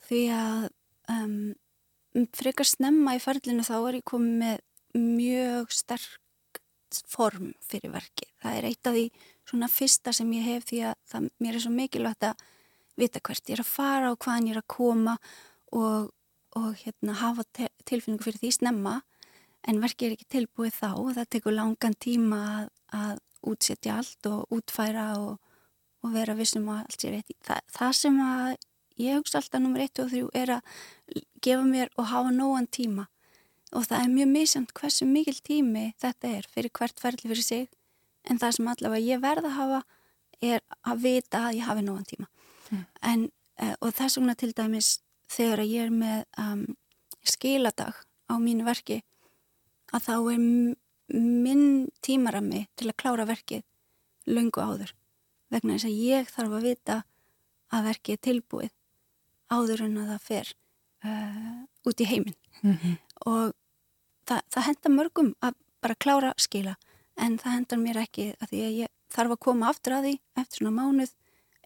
því 0.08 0.22
að 0.36 0.70
um, 1.10 1.56
frekar 2.34 2.66
snemma 2.66 3.16
í 3.16 3.24
ferðlinu 3.24 3.64
þá 3.64 3.78
er 3.80 4.00
ég 4.00 4.04
komið 4.04 4.36
með 4.44 4.60
mjög 4.98 5.72
sterk 5.72 6.62
form 7.08 7.54
fyrir 7.62 7.92
verki. 7.92 8.30
Það 8.42 8.58
er 8.58 8.70
eitt 8.70 8.88
af 8.88 8.96
því 8.96 9.06
svona 9.48 9.68
fyrsta 9.72 10.14
sem 10.16 10.32
ég 10.34 10.48
hef 10.48 10.68
því 10.70 10.84
að 10.90 10.96
það, 11.12 11.30
mér 11.44 11.56
er 11.58 11.64
svo 11.64 11.74
mikilvægt 11.76 12.28
að 12.30 12.46
vita 12.98 13.22
hvert 13.24 13.50
ég 13.50 13.58
er 13.58 13.63
að 13.63 13.72
fara 13.72 14.12
og 14.13 14.20
hvaðan 14.24 14.50
ég 14.50 14.56
er 14.56 14.62
að 14.62 14.72
koma 14.74 15.18
og, 15.72 16.12
og 16.58 16.70
hérna, 16.82 17.18
hafa 17.22 17.46
tilfinningu 17.86 18.25
fyrir 18.25 18.42
því 18.42 18.54
snemma 18.58 18.96
en 19.68 19.82
verkið 19.84 20.08
er 20.08 20.16
ekki 20.16 20.30
tilbúið 20.38 20.77
þá 20.80 20.89
og 20.94 21.12
það 21.18 21.30
tekur 21.36 21.58
langan 21.58 21.98
tíma 22.00 22.39
að, 22.54 22.70
að 22.96 23.20
útsetja 23.48 24.00
allt 24.00 24.30
og 24.30 24.56
útfæra 24.58 25.10
og, 25.20 25.38
og 26.04 26.16
vera 26.16 26.36
vissum 26.38 26.68
að 26.72 26.86
allt 26.86 27.04
sé 27.04 27.12
rétt. 27.13 27.36
Þa, 27.46 27.60
það 27.77 27.94
sem 28.00 28.22
að 28.24 28.50
ég 29.01 29.20
hugsa 29.20 29.42
alltaf 29.42 29.62
nummer 29.62 29.84
1 29.84 30.01
og 30.04 30.13
3 30.13 30.24
er 30.42 30.56
að 30.58 31.22
gefa 31.44 31.68
mér 31.68 31.92
og 31.98 32.10
hafa 32.12 32.34
nógan 32.34 32.70
tíma 32.72 33.08
og 33.75 33.84
það 33.84 34.00
er 34.00 34.13
mjög 34.13 34.30
misjönd 34.32 34.74
hversu 34.74 35.06
mikil 35.06 35.38
tími 35.44 35.89
þetta 36.01 36.32
er 36.39 36.48
fyrir 36.54 36.72
hvert 36.80 37.01
ferli 37.04 37.27
fyrir 37.27 37.44
sig 37.44 37.68
en 38.27 38.39
það 38.39 38.56
sem 38.58 38.70
allavega 38.72 39.06
ég 39.06 39.24
verða 39.24 39.51
að 39.51 39.58
hafa 39.60 39.82
er 40.48 40.63
að 40.88 41.04
vita 41.04 41.48
að 41.48 41.60
ég 41.60 41.68
hafi 41.68 41.84
nógan 41.86 42.08
tíma. 42.08 42.27
En, 43.01 43.29
eh, 43.59 43.75
og 43.81 43.93
þess 43.95 44.17
vegna 44.17 44.36
til 44.36 44.51
dæmis 44.53 45.00
þegar 45.31 45.63
ég 45.65 45.88
er 45.88 45.93
með 45.93 46.24
um, 46.39 46.63
skiladag 47.27 47.95
á 48.31 48.33
mínu 48.39 48.65
verki 48.67 49.01
að 49.95 50.07
þá 50.07 50.15
er 50.33 50.41
minn 51.17 51.67
tímarami 52.03 52.65
til 52.75 52.89
að 52.89 52.97
klára 53.00 53.27
verkið 53.27 53.63
lungu 54.27 54.63
áður 54.63 54.93
vegna 55.51 55.77
þess 55.77 55.88
að 55.88 56.01
ég 56.03 56.31
þarf 56.31 56.57
að 56.57 56.67
vita 56.67 56.97
að 57.71 57.88
verkið 57.91 58.17
er 58.17 58.24
tilbúið 58.27 58.74
áður 59.51 59.86
en 59.86 60.01
að 60.01 60.12
það 60.12 60.25
fer 60.27 60.51
uh, 61.07 61.62
út 61.88 62.03
í 62.03 62.09
heiminn 62.09 62.36
mm 62.62 62.75
-hmm. 62.75 62.97
og 63.31 63.55
það, 64.27 64.41
það 64.51 64.67
henda 64.67 64.93
mörgum 64.95 65.31
að 65.39 65.55
bara 65.81 65.95
klára 65.95 66.33
skila 66.38 66.75
en 67.17 67.38
það 67.38 67.55
hendar 67.55 67.79
mér 67.79 68.01
ekki 68.03 68.33
að 68.41 68.51
því 68.51 68.62
að 68.65 68.77
ég 68.81 68.93
þarf 69.13 69.36
að 69.36 69.43
koma 69.47 69.69
aftur 69.69 69.97
að 69.97 70.07
því 70.07 70.13
eftir 70.36 70.59
svona 70.59 70.75
mánuð 70.75 71.13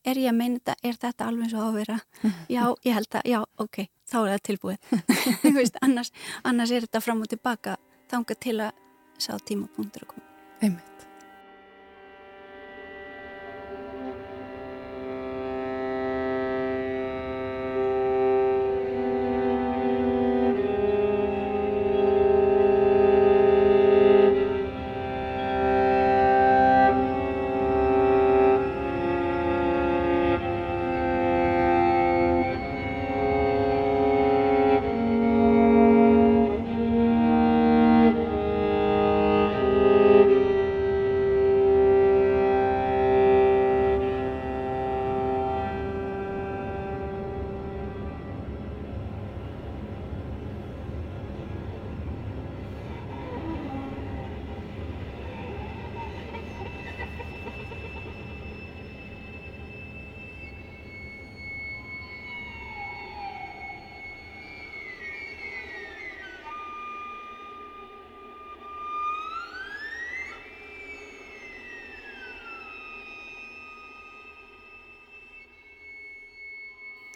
er 0.06 0.22
ég 0.22 0.32
að 0.32 0.38
meina 0.38 0.60
þetta, 0.60 0.76
er 0.84 1.00
þetta 1.06 1.28
alveg 1.30 1.54
svo 1.54 1.70
ávera 1.70 1.98
já, 2.56 2.64
ég 2.88 2.98
held 2.98 3.20
að, 3.20 3.32
já, 3.34 3.40
ok 3.62 3.84
þá 4.12 4.18
er 4.22 4.32
það 4.34 4.46
tilbúið 4.50 4.78
veist, 5.60 5.82
annars, 5.82 6.14
annars 6.44 6.76
er 6.76 6.88
þetta 6.88 7.04
fram 7.04 7.24
og 7.24 7.32
tilbaka 7.32 7.78
þanga 8.12 8.40
til 8.44 8.58
að 8.60 8.72
sá 9.22 9.36
tímapunktur 9.46 10.08
að 10.08 10.16
koma. 10.16 10.26
Einmitt. 10.62 10.91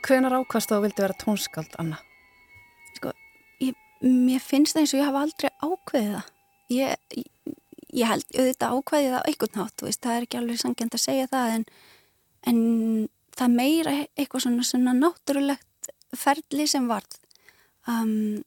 Hvenar 0.06 0.36
ákast 0.38 0.70
þá 0.70 0.78
vildi 0.84 1.02
vera 1.02 1.18
tónskald, 1.18 1.74
Anna? 1.82 1.98
Sko, 2.98 3.14
ég, 3.64 3.78
mér 4.06 4.44
finnst 4.44 4.76
það 4.76 4.84
eins 4.84 4.94
og 4.94 5.00
ég 5.00 5.10
hafa 5.10 5.24
aldrei 5.26 5.52
ákveðið 5.66 6.12
það. 6.14 6.32
Ég, 6.76 7.24
ég, 7.90 8.08
held, 8.12 8.26
auðvitað 8.36 8.78
ákveðið 8.78 9.16
það 9.16 9.30
eitthvað 9.32 9.60
nátt, 9.60 9.86
veist, 9.88 10.02
það 10.06 10.18
er 10.18 10.28
ekki 10.28 10.40
alveg 10.42 10.62
sangjant 10.62 10.98
að 10.98 11.04
segja 11.06 11.30
það, 11.32 11.56
en, 11.56 11.66
en 12.52 12.62
það 13.40 13.56
meira 13.60 13.96
eitthvað 14.14 14.46
svona, 14.46 14.68
svona 14.70 14.96
náttúrulegt 15.00 15.92
ferli 16.16 16.68
sem 16.70 16.90
varð. 16.90 17.18
Um, 17.90 18.44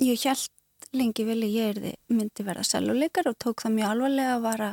ég 0.00 0.20
held 0.24 0.48
lengi 0.96 1.24
vilja 1.26 1.48
ég 1.48 1.74
erði 1.74 1.94
myndi 2.10 2.44
verða 2.44 2.64
seljuleikar 2.66 3.28
og 3.30 3.38
tók 3.40 3.62
það 3.62 3.76
mjög 3.76 3.90
alvarlega 3.94 4.36
að 4.36 4.46
vara 4.46 4.70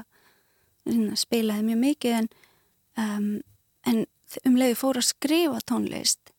að 0.87 1.17
spilaði 1.19 1.65
mjög 1.67 1.81
mikið 1.83 2.15
en, 2.21 2.29
um, 3.03 3.27
en 3.91 4.05
um 4.45 4.57
leiði 4.59 4.77
fór 4.79 4.99
að 4.99 5.09
skrifa 5.09 5.61
tónlist 5.69 6.33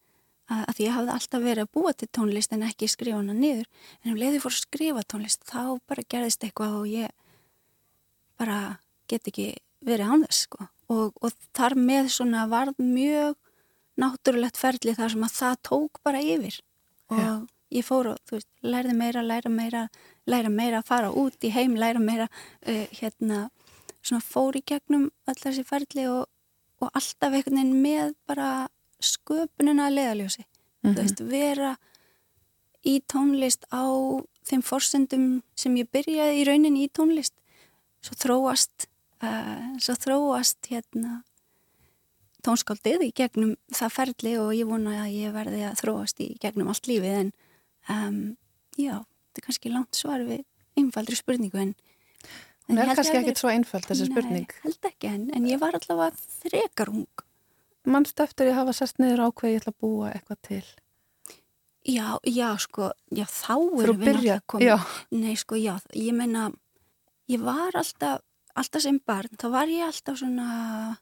að, 0.49 0.63
að 0.65 0.83
ég 0.85 0.95
hafði 0.97 1.15
alltaf 1.15 1.45
verið 1.45 1.65
að 1.65 1.73
búa 1.77 1.95
til 1.95 2.09
tónlist 2.19 2.55
en 2.55 2.67
ekki 2.67 2.89
skrifa 2.91 3.21
hana 3.21 3.37
niður 3.37 3.67
en 4.03 4.13
um 4.13 4.21
leiði 4.21 4.43
fór 4.43 4.55
að 4.55 4.65
skrifa 4.65 5.05
tónlist 5.09 5.45
þá 5.49 5.63
bara 5.89 6.07
gerðist 6.09 6.45
eitthvað 6.45 6.79
og 6.81 6.89
ég 6.93 7.15
bara 8.39 8.59
get 9.11 9.29
ekki 9.31 9.51
verið 9.85 10.13
án 10.13 10.27
þess 10.27 10.47
sko 10.47 10.69
og, 10.89 11.13
og 11.21 11.37
þar 11.57 11.77
með 11.79 12.11
svona 12.15 12.47
varð 12.51 12.81
mjög 12.81 13.37
náttúrulegt 13.99 14.61
ferli 14.61 14.95
þar 14.95 15.15
sem 15.15 15.27
að 15.27 15.39
það 15.39 15.63
tók 15.71 16.03
bara 16.07 16.23
yfir 16.23 16.61
og 17.09 17.21
ja. 17.23 17.35
ég 17.75 17.87
fór 17.87 18.13
og 18.13 18.23
þú 18.29 18.39
veist, 18.39 18.51
lærði 18.63 18.95
meira, 18.99 19.25
læra 19.25 19.51
meira 19.53 19.89
læra 20.29 20.51
meira, 20.53 20.83
fara 20.85 21.11
út 21.11 21.45
í 21.45 21.53
heim, 21.55 21.77
læra 21.79 22.01
meira 22.03 22.29
uh, 22.29 22.87
hérna, 23.01 23.49
svona 24.03 24.25
fór 24.25 24.59
í 24.59 24.65
gegnum 24.67 25.09
allar 25.27 25.41
þessi 25.49 25.65
ferli 25.67 26.09
og 26.11 26.27
og 26.79 26.91
alltaf 26.93 27.33
einhvern 27.33 27.59
veginn 27.59 27.83
með 27.83 28.15
bara 28.29 28.51
sköpunina 29.03 29.89
að 29.89 29.97
leiðaljósi 29.99 30.45
mm 30.45 30.49
-hmm. 30.49 30.95
þú 30.95 31.01
mhm. 31.01 31.01
veist, 31.03 31.21
vera 31.21 31.77
í 32.85 33.01
tónlist 33.13 33.65
á 33.73 33.85
þeim 34.49 34.63
forsendum 34.63 35.43
sem 35.57 35.77
ég 35.77 35.91
byrjaði 35.93 36.41
í 36.41 36.47
rauninni 36.49 36.85
í 36.87 36.93
tónlist 36.93 37.35
svo 38.01 38.15
þróast 38.15 38.89
uh, 39.23 39.77
svo 39.83 39.95
þróast 39.95 40.71
hérna 40.71 41.23
tónskáldið 42.47 43.09
í 43.09 43.13
gegnum 43.17 43.57
það 43.75 43.95
ferli 43.97 44.39
og 44.39 44.55
ég 44.55 44.69
vona 44.69 45.03
að 45.05 45.17
ég 45.17 45.35
verði 45.35 45.65
að 45.69 45.81
þróast 45.83 46.21
í 46.21 46.29
gegnum 46.41 46.71
allt 46.71 46.87
lífið 46.87 47.17
en 47.23 47.33
um, 47.91 48.37
já, 48.79 48.95
þetta 49.03 49.43
er 49.43 49.47
kannski 49.49 49.73
langt 49.75 49.99
svar 49.99 50.23
við 50.27 50.45
einfaldri 50.79 51.19
spurningu 51.19 51.59
en 51.59 51.75
Hún 52.69 52.83
er 52.83 52.91
kannski 52.93 53.17
ekkit 53.17 53.41
svo 53.41 53.49
einföld 53.53 53.87
þessi 53.89 54.11
spurning. 54.11 54.51
Nei, 54.51 54.67
held 54.67 54.91
ekki 54.91 55.09
en, 55.09 55.25
en 55.37 55.47
ég 55.49 55.61
var 55.63 55.77
allavega 55.79 56.13
þrekar 56.43 56.93
ung. 56.93 57.25
Mannst 57.89 58.21
eftir 58.21 58.51
ég 58.51 58.59
hafa 58.59 58.75
sest 58.77 59.01
niður 59.01 59.25
ákveð 59.29 59.55
ég 59.55 59.63
ætla 59.63 59.73
að 59.73 59.81
búa 59.81 60.13
eitthvað 60.13 60.41
til. 60.51 60.65
Já, 61.89 62.19
já, 62.29 62.49
sko, 62.61 62.91
já, 63.15 63.25
þá 63.25 63.55
erum 63.57 64.01
við 64.03 64.11
náttúrulega 64.11 64.41
komið. 64.53 64.89
Nei, 65.17 65.35
sko, 65.41 65.57
já, 65.57 65.79
ég 65.97 66.17
meina, 66.17 66.51
ég 67.33 67.41
var 67.41 67.77
alltaf, 67.81 68.21
alltaf 68.59 68.85
sem 68.85 68.99
barn, 69.09 69.33
þá 69.41 69.47
var 69.55 69.73
ég 69.73 69.87
alltaf 69.87 70.19
svona, 70.21 70.99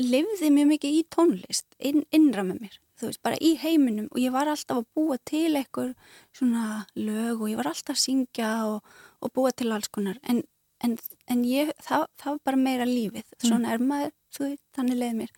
lifði 0.00 0.48
mjög 0.54 0.70
mikið 0.70 0.96
í 0.96 1.02
tónlist, 1.12 1.66
inn, 1.76 2.06
innra 2.14 2.46
með 2.46 2.64
mér, 2.64 2.78
þú 2.96 3.10
veist, 3.10 3.22
bara 3.26 3.40
í 3.44 3.52
heiminum 3.60 4.08
og 4.08 4.22
ég 4.22 4.32
var 4.32 4.48
alltaf 4.48 4.80
að 4.80 4.88
búa 4.96 5.18
til 5.28 5.50
eitthvað 5.60 5.92
svona 6.38 6.86
lög 6.96 7.42
og 7.42 7.52
ég 7.52 7.60
var 7.60 7.68
alltaf 7.74 7.98
að 7.98 8.04
syngja 8.06 8.52
og, 8.70 8.96
og 9.20 9.34
búa 9.36 9.52
til 9.52 9.74
alls 9.76 9.92
konar, 9.92 10.16
en, 10.24 10.40
en, 10.84 10.96
en 11.30 11.44
ég, 11.46 11.72
það, 11.82 12.06
það 12.20 12.34
var 12.34 12.42
bara 12.50 12.60
meira 12.66 12.88
lífið, 12.88 13.24
mm. 13.24 13.46
svona 13.46 13.72
er 13.74 13.86
maður, 13.86 14.12
þú 14.34 14.44
veist, 14.48 14.64
þannig 14.76 15.00
leiði 15.00 15.18
mér, 15.22 15.32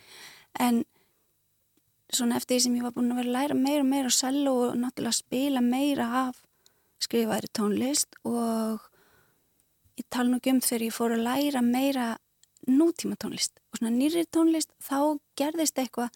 en 0.64 0.82
svona 2.14 2.38
eftir 2.38 2.56
því 2.56 2.64
sem 2.66 2.76
ég 2.78 2.86
var 2.86 2.94
búin 2.94 3.12
að 3.12 3.20
vera 3.22 3.30
að 3.30 3.36
læra 3.38 3.58
meira 3.58 3.84
og 3.84 3.90
meira 3.90 4.10
á 4.12 4.14
sellu 4.14 4.52
og 4.54 4.74
náttúrulega 4.78 5.18
spila 5.18 5.62
meira 5.64 6.08
af 6.24 6.42
skrifaðri 7.02 7.50
tónlist 7.56 8.18
og 8.28 8.84
ég 9.98 10.06
tala 10.10 10.30
nú 10.30 10.38
um 10.38 10.60
þegar 10.60 10.86
ég 10.86 10.94
fór 10.94 11.16
að 11.16 11.26
læra 11.28 11.62
meira 11.64 12.06
nútíma 12.68 13.18
tónlist 13.20 13.60
og 13.72 13.80
svona 13.80 13.94
nýri 13.94 14.24
tónlist 14.30 14.70
þá 14.82 15.18
gerðist 15.38 15.78
eitthvað 15.78 16.14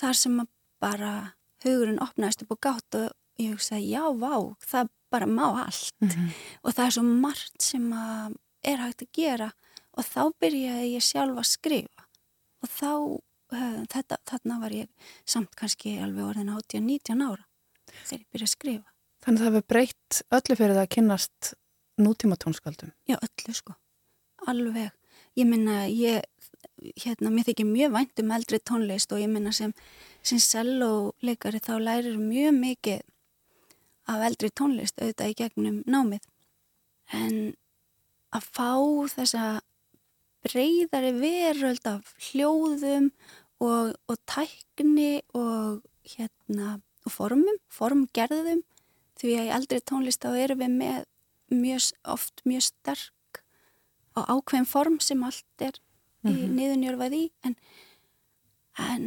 þar 0.00 0.16
sem 0.16 0.40
að 0.42 0.50
bara 0.80 1.12
hugurinn 1.64 2.00
opnaðist 2.02 2.44
upp 2.44 2.56
og 2.56 2.62
gátt 2.64 2.98
og 2.98 3.10
ég 3.40 3.56
hugsaði 3.56 3.90
já, 3.90 4.04
vá, 4.20 4.34
það 4.64 4.92
bara 5.10 5.26
má 5.26 5.46
allt 5.66 5.96
mm 6.00 6.08
-hmm. 6.08 6.28
og 6.62 6.74
það 6.74 6.86
er 6.86 6.94
svo 6.96 7.02
margt 7.02 7.62
sem 7.62 7.92
er 8.62 8.78
hægt 8.78 9.02
að 9.02 9.12
gera 9.12 9.50
og 9.98 10.04
þá 10.04 10.22
byrjaði 10.40 10.94
ég 10.94 11.02
sjálf 11.02 11.38
að 11.38 11.50
skrifa 11.50 12.06
og 12.62 12.68
þá 12.68 12.92
Eh, 13.50 13.82
þetta, 13.90 14.18
þarna 14.28 14.56
var 14.62 14.74
ég 14.74 15.12
samt 15.26 15.56
kannski 15.58 15.96
alveg 15.98 16.22
orðin 16.22 16.52
18-19 16.54 17.24
ára 17.26 17.42
þegar 18.06 18.20
ég 18.20 18.28
byrjaði 18.30 18.46
að 18.46 18.52
skrifa. 18.52 18.92
Þannig 19.24 19.40
að 19.40 19.44
það 19.44 19.50
hefur 19.50 19.66
breytt 19.72 20.18
öllu 20.38 20.56
fyrir 20.60 20.76
það 20.76 20.84
að 20.84 20.92
kynast 20.94 21.50
nútíma 22.00 22.38
tónskaldum? 22.40 22.92
Já, 23.10 23.16
öllu 23.18 23.54
sko, 23.58 23.74
alveg. 24.46 24.94
Ég 25.38 25.48
minna, 25.50 25.82
ég, 25.90 26.22
hérna, 27.02 27.32
mér 27.34 27.48
þykir 27.50 27.68
mjög 27.68 27.96
vænt 27.96 28.22
um 28.22 28.32
eldri 28.38 28.60
tónlist 28.70 29.12
og 29.14 29.22
ég 29.22 29.30
minna 29.30 29.52
sem, 29.54 29.74
sem 30.22 30.40
selloleikari 30.42 31.60
þá 31.62 31.74
lærir 31.82 32.22
mjög 32.22 32.54
mikið 32.56 33.02
af 34.10 34.26
eldri 34.26 34.50
tónlist 34.50 34.98
auðvitað 35.00 35.32
í 35.32 35.38
gegnum 35.38 35.80
námið. 35.86 36.24
En 37.14 37.36
að 38.34 38.46
fá 38.54 38.70
þessa 39.14 39.44
breyðari 40.46 41.12
veröld 41.18 41.86
af 41.88 42.14
hljóðum 42.30 43.10
og, 43.60 43.94
og 44.08 44.16
tækni 44.30 45.20
og 45.36 45.82
hérna 46.14 46.78
og 47.06 47.14
formum, 47.14 47.58
formgerðum 47.72 48.62
því 49.20 49.36
að 49.36 49.48
í 49.48 49.54
eldri 49.56 49.80
tónlist 49.84 50.24
þá 50.24 50.36
erum 50.44 50.62
við 50.62 50.76
með 50.80 51.04
mjög, 51.50 51.90
oft 52.08 52.42
mjög 52.48 52.66
sterk 52.70 53.42
og 54.16 54.26
ákveðin 54.26 54.68
form 54.68 54.98
sem 55.02 55.22
allt 55.24 55.64
er 55.64 55.76
mm 56.22 56.32
-hmm. 56.32 56.56
niðunjörfað 56.56 57.16
í 57.16 57.24
en, 57.44 57.56
en 58.94 59.06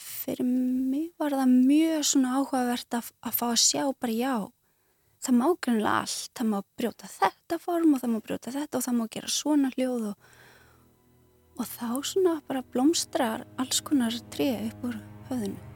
fyrir 0.00 0.46
mig 0.46 1.10
var 1.20 1.36
það 1.36 1.54
mjög 1.54 2.08
svona 2.10 2.34
áhugavert 2.38 2.98
að, 2.98 3.12
að 3.26 3.38
fá 3.38 3.46
að 3.50 3.62
sjá 3.66 3.84
bara 4.00 4.16
já 4.16 4.34
það 5.20 5.36
má 5.36 5.46
grunlega 5.60 5.96
allt, 6.00 6.28
það 6.34 6.52
má 6.52 6.58
brjóta 6.80 7.10
þetta 7.12 7.58
form 7.60 7.94
og 7.94 8.02
það 8.02 8.14
má 8.14 8.20
brjóta 8.24 8.54
þetta 8.54 8.78
og 8.78 8.86
það 8.86 9.00
má 9.00 9.08
gera 9.12 9.34
svona 9.40 9.72
hljóð 9.76 10.12
og 10.12 10.30
og 11.60 11.68
þá 11.68 11.88
svona 12.08 12.38
bara 12.48 12.62
blómstrar 12.72 13.44
alls 13.60 13.82
konar 13.84 14.14
tré 14.32 14.54
upp 14.70 14.86
úr 14.88 14.96
höfðinu. 15.28 15.69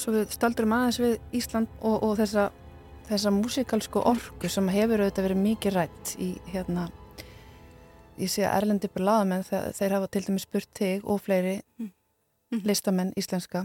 Svo 0.00 0.14
við 0.14 0.32
staldurum 0.34 0.74
aðeins 0.74 0.98
við 1.00 1.36
Ísland 1.36 1.70
og, 1.80 2.02
og 2.06 2.16
þessa, 2.20 2.48
þessa 3.08 3.32
músikalsku 3.34 4.02
orku 4.10 4.50
sem 4.50 4.68
hefur 4.72 5.04
auðvitað 5.04 5.26
verið 5.28 5.42
mikið 5.44 5.76
rætt 5.76 6.14
í 6.22 6.30
hérna 6.52 6.88
ég 8.20 8.32
sé 8.32 8.44
að 8.44 8.56
Erlendi 8.58 8.90
Berlaðamenn 8.92 9.46
þeir, 9.46 9.70
þeir 9.76 9.96
hafa 9.96 10.10
til 10.12 10.24
dæmis 10.26 10.46
spurt 10.48 10.70
þig 10.76 11.06
og 11.06 11.22
fleiri 11.24 11.56
mm. 11.60 11.90
Mm. 12.50 12.62
listamenn 12.68 13.14
íslenska 13.20 13.64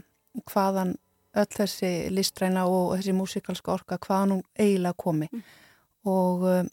hvaðan 0.52 0.96
öll 1.36 1.52
þessi 1.52 1.92
listræna 2.16 2.66
og 2.72 2.96
þessi 2.96 3.16
músikalska 3.16 3.74
orka 3.74 4.00
hvaðan 4.06 4.38
hún 4.38 4.46
eiginlega 4.60 5.00
komi 5.00 5.30
mm. 5.32 5.44
og 6.12 6.48
um, 6.52 6.72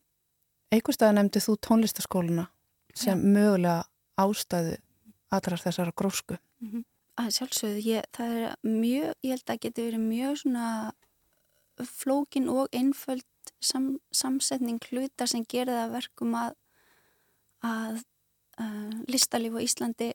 einhverstaði 0.72 1.18
nefndi 1.18 1.42
þú 1.42 1.58
tónlistaskóluna 1.68 2.48
sem 2.94 3.18
ja. 3.18 3.34
mögulega 3.38 3.82
ástæðu 4.20 4.78
aðrar 5.32 5.62
þessara 5.64 5.94
grósku 5.96 6.36
-hmm 6.36 6.82
að 7.20 7.34
sjálfsögðu, 7.36 7.82
ég, 7.86 8.06
það 8.16 8.36
er 8.38 8.54
mjög, 8.64 9.14
ég 9.22 9.34
held 9.34 9.52
að 9.52 9.62
geti 9.66 9.86
verið 9.86 10.04
mjög 10.06 10.38
svona 10.42 10.66
flókin 11.82 12.48
og 12.52 12.72
einföld 12.76 13.26
sam, 13.60 13.96
samsetning 14.14 14.80
hluta 14.90 15.26
sem 15.28 15.44
gerða 15.48 15.86
verkum 15.92 16.34
að, 16.38 16.54
að 17.66 18.02
uh, 18.62 18.92
listalíf 19.10 19.56
á 19.58 19.60
Íslandi 19.64 20.12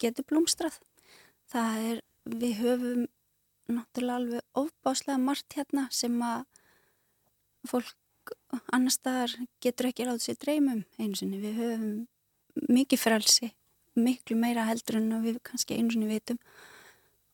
getur 0.00 0.26
blómstrað. 0.28 0.80
það 1.46 1.84
er, 1.90 2.00
við 2.26 2.58
höfum 2.60 3.06
náttúrulega 3.70 4.16
alveg 4.20 4.58
ofbáslega 4.58 5.18
margt 5.22 5.56
hérna 5.56 5.86
sem 5.94 6.16
að 6.22 6.44
fólk 7.66 8.34
annar 8.74 8.94
staðar 8.94 9.32
getur 9.62 9.90
ekki 9.90 10.06
ráð 10.06 10.22
sér 10.24 10.38
dreymum 10.42 10.84
einu 10.98 11.18
sinni. 11.18 11.38
Við 11.42 11.60
höfum 11.60 12.66
mikið 12.72 13.02
frelsi, 13.02 13.52
miklu 13.96 14.36
meira 14.38 14.66
heldur 14.68 15.00
en 15.00 15.10
við 15.24 15.40
kannski 15.46 15.76
einu 15.78 15.94
sinni 15.94 16.08
vitum. 16.10 16.38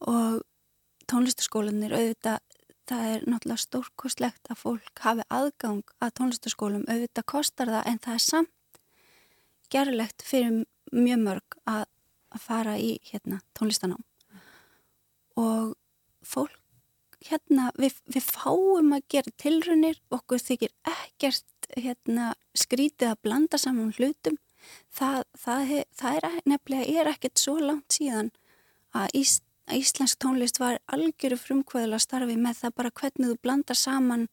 Og 0.07 0.43
tónlistaskólanir 1.11 1.95
auðvitað, 1.95 2.41
það 2.89 3.05
er 3.09 3.27
náttúrulega 3.29 3.63
stórkostlegt 3.63 4.51
að 4.51 4.61
fólk 4.63 5.03
hafi 5.05 5.27
aðgang 5.31 5.95
að 6.03 6.15
tónlistaskólum, 6.19 6.87
auðvitað 6.89 7.29
kostar 7.31 7.71
það 7.71 7.91
en 7.91 8.01
það 8.03 8.19
er 8.19 8.25
samt 8.27 8.81
gerulegt 9.73 10.25
fyrir 10.27 10.65
mjög 10.93 11.23
mörg 11.23 11.61
að, 11.71 11.85
að 12.35 12.43
fara 12.47 12.75
í 12.81 12.97
hérna, 13.09 13.41
tónlistanám 13.57 14.03
og 15.41 15.77
fólk 16.27 16.59
hérna, 17.23 17.71
við, 17.79 17.97
við 18.11 18.27
fáum 18.27 18.93
að 18.97 19.07
gera 19.15 19.33
tilrunir, 19.41 20.01
okkur 20.13 20.43
þykir 20.43 20.73
ekkert 20.91 21.69
hérna, 21.79 22.33
skrítið 22.59 23.13
að 23.13 23.21
blanda 23.25 23.61
saman 23.61 23.95
hlutum 23.97 24.39
það, 24.93 25.23
það, 25.39 25.73
það 25.99 26.19
er 26.19 26.39
nefnilega 26.53 27.01
er 27.01 27.11
ekkert 27.13 27.43
svo 27.43 27.57
langt 27.61 27.97
síðan 27.97 28.31
að, 28.93 29.09
Ís, 29.23 29.41
Íslensk 29.73 30.19
tónlist 30.23 30.61
var 30.61 30.81
algjöru 30.93 31.39
frumkvöðla 31.41 32.01
starfi 32.03 32.37
með 32.37 32.65
það 32.65 32.77
bara 32.81 32.95
hvernig 33.01 33.33
þú 33.33 33.39
blandar 33.43 33.79
saman 33.79 34.29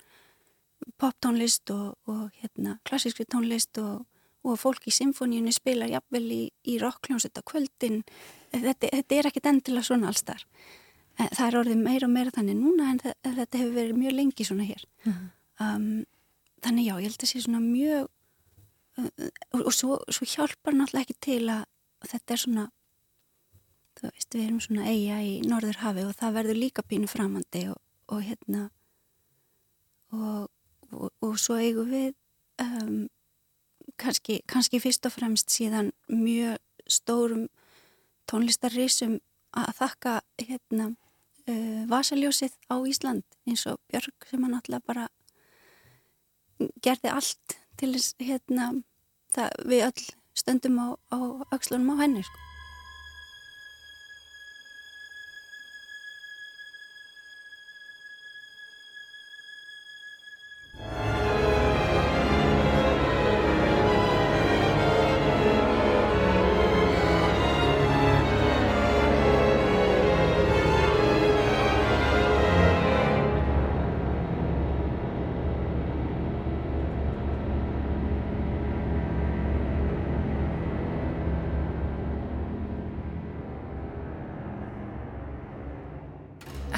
poptónlist 1.00 1.72
og, 1.76 1.96
og 2.10 2.30
hérna, 2.42 2.80
klassískri 2.88 3.28
tónlist 3.30 3.78
og, 3.82 4.06
og 4.44 4.60
fólk 4.60 4.88
í 4.88 4.96
symfóníunni 4.96 5.54
spilar 5.54 5.92
jafnvel 5.92 6.26
í, 6.32 6.44
í 6.64 6.78
rockljónsetta 6.82 7.44
kvöldin. 7.48 8.02
Þetta, 8.52 8.88
þetta 8.88 9.18
er 9.18 9.30
ekkert 9.30 9.50
endilega 9.52 9.90
svona 9.92 10.12
alls 10.12 10.24
þar 10.26 10.46
það 11.28 11.46
er 11.48 11.58
orðið 11.60 11.82
meira 11.84 12.08
og 12.08 12.14
meira 12.14 12.34
þannig 12.36 12.58
núna 12.60 12.94
en 12.94 13.02
þetta 13.02 13.60
hefur 13.60 13.76
verið 13.76 14.00
mjög 14.00 14.16
lengi 14.16 14.46
svona 14.48 14.68
hér. 14.68 14.86
Mm 15.04 15.12
-hmm. 15.14 15.28
um, 15.66 16.06
þannig 16.64 16.86
já, 16.88 16.94
ég 16.96 17.08
held 17.08 17.18
að 17.18 17.24
það 17.24 17.32
sé 17.32 17.42
svona 17.42 17.60
mjög 17.60 18.08
og, 19.00 19.62
og 19.66 19.74
svo, 19.74 20.00
svo 20.12 20.28
hjálpar 20.28 20.76
náttúrulega 20.76 21.08
ekki 21.08 21.18
til 21.24 21.44
að 21.54 21.66
þetta 22.10 22.36
er 22.36 22.42
svona 22.44 22.66
þú 24.00 24.08
veist, 24.08 24.34
við 24.34 24.46
erum 24.46 24.62
svona 24.64 24.88
eiga 24.88 25.20
í 25.26 25.34
Norðurhafi 25.48 26.06
og 26.08 26.16
það 26.20 26.36
verður 26.40 26.62
líka 26.64 26.86
pínu 26.88 27.10
framandi 27.12 27.66
og, 27.74 27.80
og 28.14 28.24
hérna 28.26 28.70
og, 30.16 30.50
og 31.22 31.34
svo 31.40 31.60
eigum 31.60 31.90
við 31.92 32.14
um, 32.64 33.08
kannski, 34.00 34.40
kannski 34.50 34.82
fyrst 34.82 35.06
og 35.10 35.16
fremst 35.16 35.52
síðan 35.54 35.92
mjög 36.08 36.58
stórum 36.90 37.48
tónlistarrísum 38.30 39.20
að 39.58 39.72
þakka 39.82 40.16
hérna 40.46 40.92
uh, 40.92 41.84
vasaljósið 41.90 42.56
á 42.70 42.76
Ísland 42.88 43.26
eins 43.50 43.66
og 43.70 43.82
Björg 43.90 44.30
sem 44.30 44.46
hann 44.46 44.58
alltaf 44.58 44.86
bara 44.88 45.08
gerði 46.84 47.12
allt 47.14 47.60
til 47.80 47.94
þess 47.96 48.16
hérna 48.20 48.72
það, 49.36 49.50
við 49.72 49.86
öll 49.90 50.06
stöndum 50.40 50.80
á, 50.80 50.88
á 51.14 51.20
aukslunum 51.54 51.94
á 51.94 52.02
henni 52.04 52.24
sko. 52.26 52.49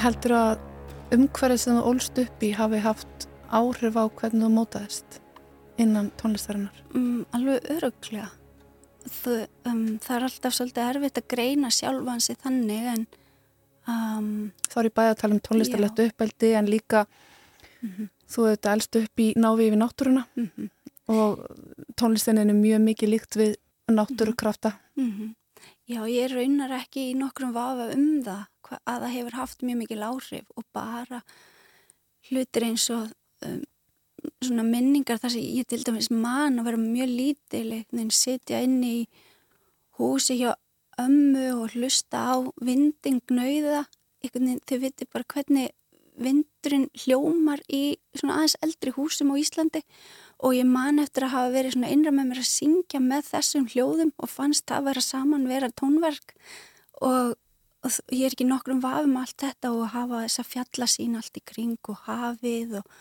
Heldur 0.02 0.34
að 0.36 0.60
umhverfið 1.14 1.60
sem 1.60 1.78
þú 1.78 1.82
ólst 1.90 2.20
upp 2.22 2.44
í 2.44 2.52
hafi 2.56 2.80
haft 2.82 3.26
áhrif 3.52 3.98
á 3.98 4.04
hvernig 4.08 4.46
þú 4.46 4.52
mótaðist 4.52 5.18
innan 5.80 6.10
tónlistarinnar? 6.20 6.78
Mm, 6.94 7.24
alveg 7.36 7.68
öruglega. 7.76 8.30
Það, 9.02 9.40
um, 9.66 9.82
það 10.02 10.16
er 10.16 10.26
alltaf 10.28 10.56
svolítið 10.56 10.88
erfitt 10.88 11.18
að 11.18 11.28
greina 11.32 11.70
sjálfansi 11.74 12.36
þannig 12.38 12.88
en 12.92 13.04
um, 13.90 14.28
Þá 14.68 14.76
er 14.78 14.88
ég 14.88 14.94
bæði 14.98 15.12
að 15.12 15.20
tala 15.22 15.36
um 15.36 15.42
tónlistarlegt 15.48 16.02
uppeldi 16.04 16.52
en 16.54 16.70
líka 16.70 17.02
mm 17.06 17.90
-hmm. 17.90 18.08
þú 18.30 18.46
hefði 18.48 18.72
elst 18.74 19.00
upp 19.02 19.24
í 19.24 19.28
návi 19.36 19.66
yfir 19.66 19.80
náttúruna 19.82 20.24
mm 20.36 20.50
-hmm. 20.50 20.70
og 21.08 21.46
tónlistinni 21.98 22.46
er 22.46 22.54
mjög 22.54 22.80
mikið 22.80 23.08
líkt 23.08 23.36
við 23.36 23.56
náttúrukrafta. 23.90 24.78
-hmm. 24.96 25.34
Já, 25.88 26.06
ég 26.06 26.32
raunar 26.32 26.70
ekki 26.70 27.10
í 27.10 27.18
nokkrum 27.18 27.52
vafa 27.52 27.90
um 27.94 28.22
það 28.22 28.46
að 28.82 29.04
það 29.04 29.14
hefur 29.16 29.38
haft 29.40 29.66
mjög 29.66 29.80
mikil 29.82 30.06
áhrif 30.06 30.56
og 30.56 30.66
bara 30.74 31.22
hlutir 32.30 32.66
eins 32.68 32.88
og 32.94 33.10
um, 33.46 33.60
svona 34.42 34.64
minningar 34.66 35.20
þar 35.22 35.34
sem 35.34 35.46
ég 35.58 35.68
til 35.68 35.82
dæmis 35.86 36.10
man 36.14 36.60
að 36.60 36.70
vera 36.70 36.82
mjög 36.82 37.14
lítil 37.18 37.66
en 37.82 38.12
setja 38.14 38.62
inn 38.62 38.80
í 38.86 38.96
húsi 39.98 40.38
hjá 40.40 40.52
ömmu 41.00 41.46
og 41.56 41.76
hlusta 41.76 42.26
á 42.30 42.34
vindingnauða 42.62 43.86
þau 44.22 44.78
viti 44.78 45.08
bara 45.10 45.26
hvernig 45.34 45.72
vindurinn 46.22 46.90
hljómar 47.02 47.62
í 47.72 47.96
svona 48.14 48.40
aðeins 48.40 48.58
eldri 48.64 48.92
húsum 48.94 49.32
á 49.32 49.40
Íslandi 49.40 49.82
og 50.42 50.56
ég 50.56 50.68
man 50.68 51.00
eftir 51.02 51.26
að 51.26 51.34
hafa 51.36 51.54
verið 51.54 51.76
svona 51.76 51.92
innra 51.94 52.12
með 52.14 52.28
mér 52.30 52.42
að 52.42 52.50
syngja 52.50 53.00
með 53.00 53.30
þessum 53.30 53.68
hljóðum 53.72 54.12
og 54.18 54.30
fannst 54.30 54.66
það 54.68 54.78
að 54.78 54.88
vera 54.90 55.04
saman 55.06 55.48
vera 55.48 55.72
tónverk 55.80 56.36
og 57.00 57.34
og 57.82 58.14
ég 58.14 58.28
er 58.28 58.36
ekki 58.36 58.46
nokkrum 58.46 58.80
vafum 58.82 59.16
allt 59.18 59.36
þetta 59.42 59.72
og 59.74 59.90
hafa 59.94 60.22
þessa 60.24 60.46
fjallasín 60.46 61.18
allt 61.18 61.38
í 61.38 61.44
kring 61.44 61.90
og 61.90 62.04
hafið 62.06 62.78
og 62.80 62.96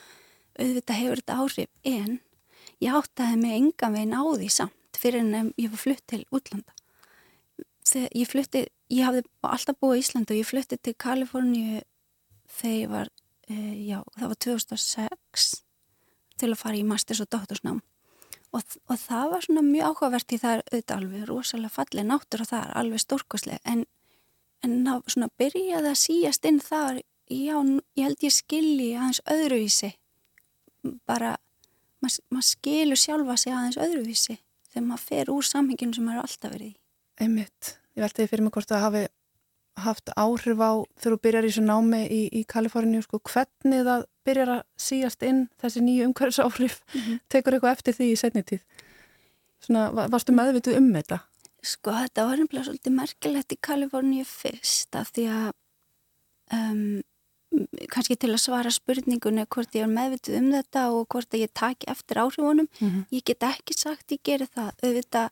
auðvitað 0.58 1.02
hefur 1.02 1.22
þetta 1.22 1.40
áhrif. 1.44 1.72
En 1.86 2.20
ég 2.82 2.98
áttaði 2.98 3.42
mig 3.42 3.58
engan 3.60 3.98
veginn 3.98 4.18
á 4.18 4.24
því 4.26 4.52
samt 4.58 5.02
fyrir 5.02 5.24
en 5.24 5.52
ég 5.58 5.72
var 5.74 5.82
flutt 5.82 6.06
til 6.10 6.24
útlanda. 6.34 6.74
Þegar 7.86 8.18
ég 8.18 8.30
flutti 8.30 8.66
ég 8.92 9.08
hafði 9.08 9.24
alltaf 9.48 9.80
búið 9.82 10.00
í 10.00 10.04
Íslanda 10.04 10.34
og 10.34 10.42
ég 10.42 10.50
flutti 10.50 10.78
til 10.78 10.96
Kaliforníu 11.00 11.82
þegar 12.52 12.76
ég 12.82 12.92
var 12.92 13.12
e, 13.48 13.56
já, 13.88 14.02
það 14.18 14.28
var 14.34 14.42
2006 14.48 15.48
til 16.42 16.52
að 16.52 16.60
fara 16.60 16.80
í 16.80 16.86
masters 16.88 17.24
og 17.24 17.32
doktorsnám. 17.32 17.80
Og, 18.52 18.78
og 18.92 19.00
það 19.00 19.30
var 19.32 19.46
svona 19.46 19.64
mjög 19.64 19.88
áhugavert 19.88 20.36
í 20.36 20.40
það 20.42 20.58
er 20.58 20.64
auðvitað 20.66 20.98
alveg 20.98 21.28
rosalega 21.30 21.76
fallið 21.78 22.08
náttur 22.10 22.44
og 22.44 22.50
það 22.50 22.64
er 22.66 22.74
alveg 22.82 23.04
stórkoslega 23.06 23.62
en 23.72 23.86
en 24.66 24.82
þá 24.86 24.94
svona 25.08 25.30
byrjaði 25.42 25.92
að 25.92 26.02
síast 26.02 26.46
inn 26.46 26.60
þar, 26.64 27.02
já, 27.32 27.58
ég 27.98 28.06
held 28.06 28.26
ég 28.26 28.36
skilji 28.36 28.92
aðeins 28.96 29.22
öðruvísi 29.30 29.94
bara, 31.10 31.36
maður 32.02 32.24
mað 32.34 32.48
skilur 32.50 33.00
sjálfa 33.00 33.38
sig 33.38 33.54
aðeins 33.54 33.80
öðruvísi 33.82 34.38
þegar 34.72 34.88
maður 34.88 35.08
fer 35.08 35.32
úr 35.34 35.48
samhenginu 35.48 35.98
sem 35.98 36.08
maður 36.08 36.26
alltaf 36.26 36.54
verið 36.54 36.70
í. 36.70 36.76
Einmitt, 37.22 37.74
ég 37.96 38.06
veldi 38.06 38.28
fyrir 38.30 38.46
mig 38.46 38.56
hvort 38.56 38.72
það 38.72 38.86
hafi 38.88 39.04
haft 39.82 40.12
áhrif 40.20 40.60
á 40.62 40.72
þegar 41.00 41.16
þú 41.16 41.20
byrjar 41.26 41.46
í 41.46 41.52
þessu 41.52 41.64
námi 41.66 42.02
í, 42.06 42.22
í 42.40 42.42
Kaliforníu, 42.50 43.02
sko, 43.06 43.22
hvernig 43.32 43.86
það 43.88 44.06
byrjar 44.28 44.54
að 44.58 44.64
síast 44.86 45.26
inn 45.26 45.46
þessi 45.62 45.84
nýju 45.86 46.08
umhverfis 46.10 46.42
áhrif, 46.44 46.82
mm 46.94 47.02
-hmm. 47.02 47.20
tekur 47.30 47.56
eitthvað 47.56 47.76
eftir 47.78 47.98
því 47.98 48.10
í 48.12 48.20
setni 48.20 48.44
tíð? 48.44 48.62
Svona, 49.62 49.90
varstu 50.12 50.34
meðvituð 50.34 50.78
um 50.78 50.92
þetta? 50.94 51.22
Sko 51.62 51.94
þetta 51.94 52.26
var 52.26 52.42
nefnilega 52.42 52.68
svolítið 52.68 52.98
merkilegt 52.98 53.54
í 53.54 53.58
Kaliforníu 53.62 54.26
fyrst 54.26 54.96
af 54.98 55.12
því 55.14 55.26
að 55.30 55.50
um, 56.58 57.02
kannski 57.92 58.18
til 58.18 58.32
að 58.32 58.42
svara 58.42 58.72
spurningunni 58.74 59.46
hvort 59.52 59.76
ég 59.76 59.86
er 59.86 59.92
meðvitið 59.92 60.38
um 60.40 60.52
þetta 60.56 60.86
og 60.96 61.08
hvort 61.12 61.38
ég 61.38 61.52
taki 61.54 61.90
eftir 61.92 62.22
áhrifunum. 62.24 62.68
Mm 62.80 62.90
-hmm. 62.90 63.04
ég 63.12 63.24
get 63.26 63.44
ekki 63.44 63.78
sagt 63.78 64.12
ég 64.12 64.24
gerir 64.24 64.48
það. 64.48 64.72
Auðvitað 64.84 65.30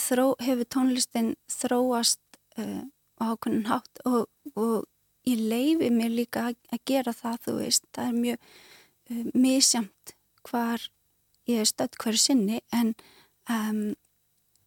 þró, 0.00 0.34
hefur 0.40 0.64
tónlistin 0.64 1.34
þróast 1.48 2.20
uh, 2.58 2.82
á 3.20 3.22
ákveðin 3.32 3.68
hátt 3.70 4.02
og, 4.04 4.26
og 4.54 4.84
ég 5.28 5.38
leifi 5.38 5.90
mér 5.90 6.10
líka 6.10 6.48
að, 6.50 6.56
að 6.72 6.80
gera 6.84 7.12
það 7.12 7.38
þú 7.46 7.54
veist, 7.60 7.84
það 7.94 8.08
er 8.08 8.18
mjög 8.24 8.38
uh, 9.10 9.24
misjamt 9.34 10.14
hvar 10.42 10.88
ég 11.50 11.62
er 11.62 11.70
stödd 11.70 11.98
hverju 12.02 12.18
sinni 12.18 12.60
en 12.72 12.94
um, 13.50 13.94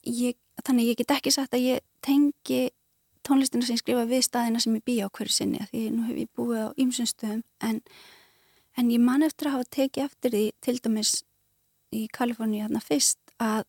ég 0.03 0.39
þannig 0.63 0.91
ég 0.91 0.99
get 1.01 1.15
ekki 1.17 1.33
sagt 1.33 1.55
að 1.55 1.67
ég 1.67 1.85
tengi 2.05 2.69
tónlistina 3.25 3.65
sem 3.65 3.75
ég 3.75 3.81
skrifa 3.81 4.05
við 4.09 4.25
staðina 4.27 4.61
sem 4.61 4.75
ég 4.77 4.85
býja 4.85 5.09
á 5.09 5.13
hverju 5.15 5.33
sinni 5.33 5.63
því 5.71 5.85
nú 5.93 6.05
hef 6.09 6.19
ég 6.21 6.29
búið 6.37 6.61
á 6.61 6.69
ymsum 6.81 7.09
stöðum 7.09 7.41
en, 7.65 7.81
en 8.77 8.91
ég 8.93 9.01
man 9.01 9.25
eftir 9.25 9.49
að 9.49 9.57
hafa 9.57 9.71
tekið 9.79 10.09
eftir 10.09 10.35
því 10.35 10.45
til 10.65 10.77
dæmis 10.85 11.15
í 11.95 12.05
Kaliforníu 12.13 12.65
hérna 12.65 12.83
fyrst 12.83 13.19
að 13.41 13.65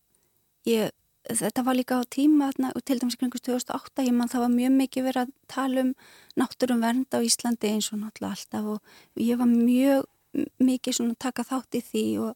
ég 0.67 0.93
þetta 1.27 1.63
var 1.67 1.75
líka 1.75 1.97
á 1.99 2.03
tíma 2.07 2.51
og 2.51 2.83
til 2.85 2.99
dæmis 3.01 3.17
kringus 3.19 3.43
2008 3.43 4.05
ég 4.05 4.15
mann 4.15 4.31
það 4.31 4.45
var 4.45 4.53
mjög 4.53 4.75
mikið 4.77 5.07
verið 5.09 5.23
að 5.25 5.33
tala 5.51 5.83
um 5.83 5.91
náttúrum 6.39 6.83
vernd 6.83 7.17
á 7.17 7.19
Íslandi 7.19 7.73
eins 7.73 7.89
og 7.91 7.99
náttúrulega 8.03 8.37
alltaf 8.37 8.69
og 8.75 9.23
ég 9.23 9.41
var 9.41 9.49
mjög 9.51 10.05
mikið 10.61 10.99
svona 10.99 11.17
taka 11.19 11.43
þátt 11.47 11.79
í 11.79 11.83
því 11.83 12.05
og, 12.23 12.33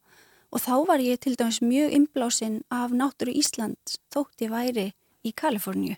og 0.52 0.60
þá 0.60 0.74
var 0.88 1.04
ég 1.04 1.20
til 1.24 1.38
dæmis 1.40 1.62
mjög 1.64 1.94
inblásinn 1.96 2.62
af 2.70 2.92
náttúru 2.92 3.32
Ísland 3.32 3.98
þótt 4.12 4.44
ég 4.44 4.52
væri 4.52 4.88
í 5.24 5.32
Kaliforníu. 5.32 5.96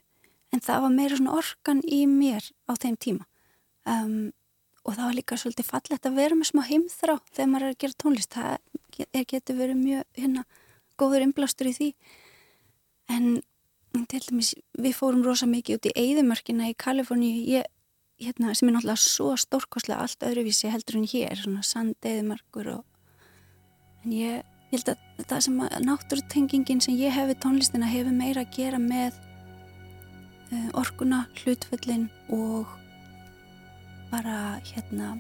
En 0.54 0.62
það 0.62 0.84
var 0.86 0.94
meira 0.94 1.18
svona 1.18 1.38
orkan 1.40 1.82
í 1.82 2.04
mér 2.06 2.46
á 2.70 2.78
þeim 2.78 2.98
tíma. 3.02 3.26
Um, 3.90 4.32
og 4.84 4.98
það 4.98 5.08
var 5.08 5.18
líka 5.18 5.40
svolítið 5.40 5.70
fallett 5.70 6.06
að 6.06 6.20
vera 6.20 6.38
með 6.38 6.52
smá 6.52 6.62
heimþrá 6.68 7.16
þegar 7.32 7.50
maður 7.50 7.66
er 7.66 7.74
að 7.74 7.82
gera 7.82 8.00
tónlist. 8.04 8.38
Það 8.38 9.26
getur 9.32 9.58
verið 9.58 9.80
mjög 9.80 10.20
hérna 10.20 10.46
góður 11.02 11.26
inblástur 11.26 11.72
í 11.72 11.76
því. 11.78 11.90
En 13.10 13.28
til 14.10 14.22
dæmis 14.28 14.54
við 14.78 14.98
fórum 14.98 15.24
rosa 15.26 15.48
mikið 15.50 15.80
út 15.80 15.90
í 15.90 15.96
Eidumörkina 16.04 16.70
í 16.70 16.78
Kaliforníu. 16.78 17.64
Hérna, 18.22 18.54
sem 18.54 18.70
er 18.70 18.76
náttúrulega 18.76 19.02
svo 19.02 19.34
stórkoslega 19.40 20.04
allt 20.04 20.22
öðruvísi 20.24 20.70
heldur 20.70 21.00
en 21.00 21.08
hér 21.10 21.40
svona 21.40 21.64
sand 21.66 22.06
Eidumörkur 22.06 22.70
og 22.76 22.84
en 24.04 24.16
ég, 24.16 24.44
ég 24.72 24.78
held 24.78 24.94
að 24.94 25.26
það 25.30 25.44
sem 25.48 25.60
að 25.66 25.76
náttúrutengingin 25.88 26.82
sem 26.84 26.98
ég 27.00 27.14
hef 27.16 27.30
við 27.32 27.42
tónlistina 27.46 27.90
hefur 27.90 28.16
meira 28.16 28.44
að 28.44 28.56
gera 28.58 28.80
með 28.82 29.20
uh, 30.52 30.70
orkuna, 30.80 31.26
hlutföllin 31.42 32.10
og 32.34 32.72
bara 34.12 34.60
hérna 34.68 35.16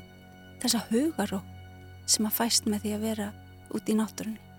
þessa 0.61 0.83
hugar 0.91 1.37
og 1.39 1.51
sem 2.05 2.27
að 2.27 2.37
fæst 2.39 2.67
með 2.69 2.85
því 2.85 2.97
að 2.97 3.05
vera 3.07 3.29
út 3.73 3.89
í 3.89 3.95
náttúrunni 3.97 4.52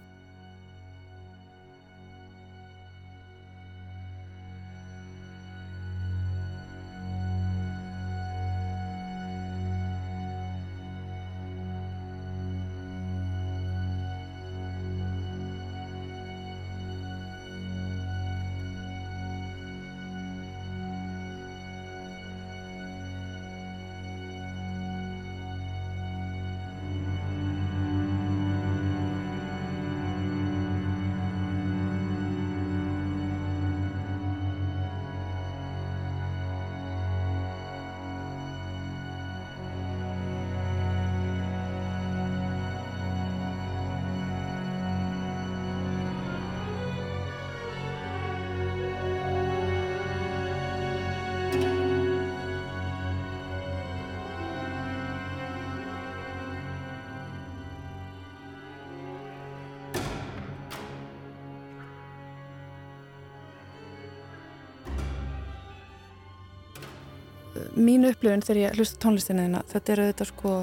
mínu 67.76 68.12
upplifin 68.14 68.44
þegar 68.44 68.60
ég 68.62 68.78
hlusta 68.78 69.00
tónlistinina 69.02 69.62
þetta 69.70 69.92
er 69.92 70.02
auðvitað 70.04 70.30
sko, 70.30 70.54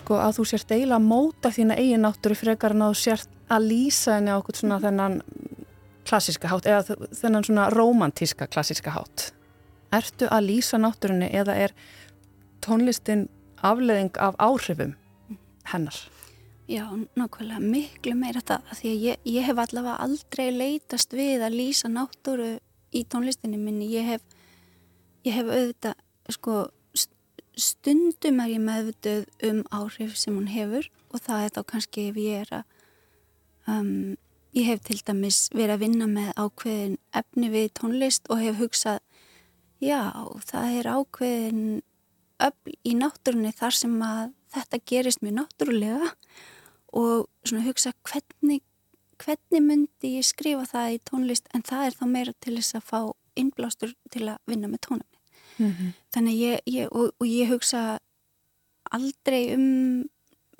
sko 0.00 0.18
að 0.22 0.38
þú 0.38 0.48
sért 0.52 0.74
eiginlega 0.74 1.00
að 1.00 1.08
móta 1.10 1.52
þína 1.54 1.78
eigin 1.80 2.04
náttúru 2.06 2.38
frekar 2.38 2.76
en 2.76 2.86
að 2.86 2.94
þú 2.94 3.02
sért 3.02 3.38
að 3.52 3.68
lýsa 3.68 4.16
henni 4.16 4.32
á 4.32 4.38
okkur 4.38 4.58
svona 4.60 4.78
mm. 4.78 4.86
þennan 4.86 5.18
klassiska 6.08 6.50
hátt 6.50 6.68
eða 6.68 6.96
þennan 7.20 7.46
svona 7.46 7.68
romantíska 7.74 8.48
klassiska 8.50 8.94
hátt 8.96 9.30
Ertu 9.92 10.24
að 10.32 10.46
lýsa 10.48 10.78
náttúrunni 10.80 11.28
eða 11.36 11.54
er 11.66 11.74
tónlistin 12.64 13.26
afleðing 13.60 14.16
af 14.16 14.38
áhrifum 14.40 14.94
hennar? 15.68 15.98
Já, 16.70 16.86
nákvæmlega 17.18 17.60
miklu 17.60 18.14
meira 18.16 18.40
það 18.40 18.70
því 18.78 18.92
að 18.92 19.02
ég, 19.04 19.24
ég 19.28 19.46
hef 19.48 19.58
allavega 19.60 19.98
aldrei 20.06 20.46
leitast 20.54 21.12
við 21.12 21.42
að 21.44 21.58
lýsa 21.58 21.90
náttúru 21.92 22.54
í 22.92 23.02
tónlistinni 23.04 23.58
minni, 23.60 23.90
ég 23.92 24.06
hef 24.14 24.24
ég 25.26 25.36
hef 25.36 25.50
auðvitað 25.50 26.34
sko 26.36 26.56
stundum 27.58 28.40
er 28.40 28.54
ég 28.54 28.62
meðvituð 28.64 29.48
um 29.48 29.62
áhrif 29.74 30.16
sem 30.16 30.36
hún 30.36 30.48
hefur 30.48 30.88
og 31.12 31.20
það 31.20 31.44
er 31.44 31.54
þá 31.56 31.62
kannski 31.72 32.06
ef 32.10 32.20
ég 32.20 32.44
er 32.46 32.52
að 32.58 32.64
um, 33.68 34.16
ég 34.56 34.68
hef 34.68 34.82
til 34.86 34.98
dæmis 35.04 35.44
verið 35.52 35.74
að 35.76 35.84
vinna 35.84 36.08
með 36.08 36.32
ákveðin 36.40 36.98
efni 37.20 37.52
við 37.52 37.68
tónlist 37.78 38.28
og 38.32 38.40
hef 38.40 38.58
hugsað 38.60 39.00
já, 39.82 40.00
það 40.48 40.78
er 40.78 40.90
ákveðin 40.96 41.62
öll 42.42 42.74
í 42.88 42.96
náttúrunni 42.98 43.52
þar 43.56 43.78
sem 43.82 43.94
að 44.06 44.34
þetta 44.52 44.82
gerist 44.88 45.22
mjög 45.22 45.38
náttúrulega 45.42 46.12
og 46.92 47.28
svona 47.44 47.66
hugsa 47.68 47.94
hvernig 48.08 48.64
hvernig 49.22 49.62
myndi 49.62 50.16
ég 50.16 50.26
skrifa 50.26 50.64
það 50.68 50.96
í 50.96 51.02
tónlist 51.08 51.48
en 51.54 51.64
það 51.68 51.86
er 51.86 51.98
þá 52.00 52.04
meira 52.10 52.38
til 52.40 52.56
þess 52.58 52.78
að 52.80 52.88
fá 52.88 53.00
innblástur 53.38 53.92
til 54.12 54.26
að 54.32 54.40
vinna 54.50 54.68
með 54.72 54.86
tónum 54.88 55.11
mm 55.58 55.70
-hmm. 55.70 55.92
þannig 56.14 56.34
ég, 56.40 56.60
ég 56.66 56.88
og, 56.92 57.12
og 57.18 57.26
ég 57.26 57.48
hugsa 57.48 57.98
aldrei 58.90 59.54
um 59.54 60.04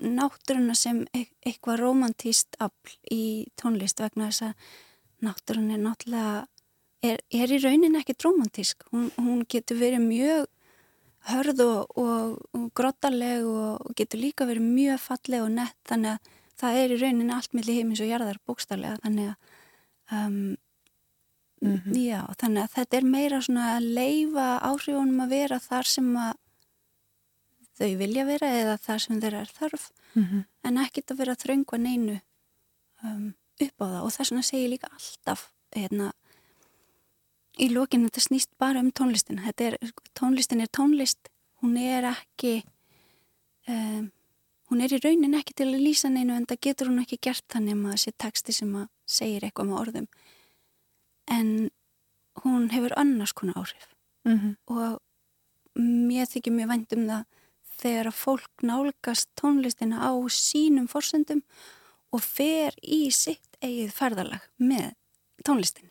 náttúruna 0.03 0.75
sem 0.75 1.07
e 1.15 1.27
eitthvað 1.47 1.81
romantíst 1.81 2.57
afl 2.59 2.97
í 3.11 3.47
tónlist 3.61 4.01
vegna 4.01 4.31
þess 4.31 4.43
að 4.43 4.55
náttúrun 5.23 5.71
er 5.71 5.79
náttúrulega 5.79 6.47
er, 7.03 7.21
er 7.31 7.53
í 7.53 7.61
raunin 7.63 7.99
ekkit 8.01 8.25
romantísk 8.25 8.83
hún, 8.91 9.11
hún 9.17 9.45
getur 9.49 9.79
verið 9.79 10.03
mjög 10.07 10.47
hörð 11.31 11.63
og, 11.63 11.99
og, 11.99 12.39
og 12.57 12.71
grottaleg 12.75 13.47
og 13.47 13.95
getur 13.99 14.23
líka 14.23 14.47
verið 14.49 14.67
mjög 14.67 15.03
falleg 15.05 15.45
og 15.45 15.53
nett 15.55 15.79
þannig 15.89 16.17
að 16.17 16.33
það 16.63 16.79
er 16.81 16.95
í 16.95 17.01
raunin 17.03 17.35
allt 17.35 17.55
millir 17.57 17.79
heimins 17.79 18.03
og 18.03 18.11
jarðar 18.11 18.41
bókstarlega 18.47 18.99
þannig 19.05 19.31
að 19.31 19.37
um, 20.19 20.57
Mm 21.63 21.77
-hmm. 21.79 21.99
Já, 21.99 22.23
þannig 22.39 22.63
að 22.63 22.73
þetta 22.77 22.97
er 22.97 23.05
meira 23.05 23.41
svona 23.41 23.67
að 23.77 23.85
leifa 23.99 24.47
áhrifunum 24.67 25.21
að 25.23 25.29
vera 25.29 25.59
þar 25.59 25.87
sem 25.87 26.17
að 26.17 26.33
þau 27.79 27.97
vilja 28.01 28.25
vera 28.27 28.49
eða 28.63 28.77
þar 28.83 29.01
sem 29.05 29.21
þeirra 29.21 29.41
er 29.41 29.53
þarf 29.59 29.85
mm 30.15 30.25
-hmm. 30.25 30.45
en 30.65 30.79
ekkit 30.85 31.11
að 31.11 31.21
vera 31.23 31.35
þröngva 31.35 31.79
neinu 31.79 32.21
um, 33.05 33.35
upp 33.61 33.77
á 33.83 33.85
það 33.85 34.03
og 34.03 34.13
þess 34.13 34.31
vegna 34.33 34.43
segir 34.43 34.73
líka 34.73 34.91
alltaf 34.93 35.53
hérna, 35.73 36.13
í 37.59 37.69
lókinu 37.73 38.09
þetta 38.09 38.21
snýst 38.21 38.51
bara 38.59 38.81
um 38.81 38.91
tónlistin 38.91 39.39
er, 39.39 39.79
tónlistin 40.19 40.61
er 40.61 40.69
tónlist 40.69 41.31
hún 41.63 41.77
er 41.77 42.05
ekki 42.05 42.65
um, 43.69 44.11
hún 44.69 44.81
er 44.81 44.93
í 44.93 45.01
raunin 45.01 45.39
ekki 45.39 45.55
til 45.55 45.69
að 45.71 45.85
lýsa 45.87 46.11
neinu 46.11 46.37
en 46.37 46.47
það 46.47 46.65
getur 46.69 46.89
hún 46.89 47.03
ekki 47.03 47.19
gert 47.23 47.45
þannig 47.49 47.77
að 47.77 47.91
það 47.91 48.03
sé 48.05 48.13
texti 48.19 48.53
sem 48.53 48.75
að 48.77 48.89
segir 49.07 49.45
eitthvað 49.45 49.69
með 49.69 49.81
orðum 49.81 50.09
en 51.31 51.71
hún 52.43 52.71
hefur 52.73 52.95
annars 52.97 53.33
konar 53.33 53.59
áhrif. 53.61 53.89
Mm 54.25 54.39
-hmm. 54.39 54.57
og 54.67 55.01
mér 55.79 56.27
þykir 56.27 56.53
mjög 56.53 56.69
vænt 56.69 56.93
um 56.93 57.07
það 57.09 57.25
þegar 57.83 58.07
að 58.07 58.21
fólk 58.21 58.63
nálgast 58.63 59.29
tónlistina 59.41 59.99
á 59.99 60.13
sínum 60.29 60.87
forsendum 60.89 61.43
og 62.13 62.21
fer 62.23 62.75
í 62.83 63.11
sitt 63.11 63.57
eigið 63.63 63.93
ferðalag 63.93 64.45
með 64.59 64.93
tónlistinni. 65.45 65.91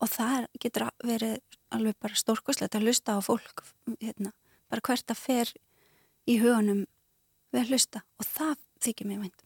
Og 0.00 0.08
það 0.08 0.48
getur 0.60 0.88
verið 1.04 1.38
alveg 1.70 1.94
bara 2.00 2.14
stórkoslegt 2.14 2.74
að 2.74 2.82
hlusta 2.82 3.14
á 3.14 3.20
fólk 3.22 3.62
hérna, 4.00 4.32
bara 4.68 4.80
hvert 4.80 5.10
að 5.10 5.16
fer 5.16 5.52
í 6.26 6.38
hugunum 6.42 6.86
við 7.52 7.60
að 7.60 7.68
hlusta. 7.68 8.02
Og 8.18 8.26
það 8.26 8.56
þykir 8.80 9.06
mér 9.06 9.22
vænt 9.26 9.42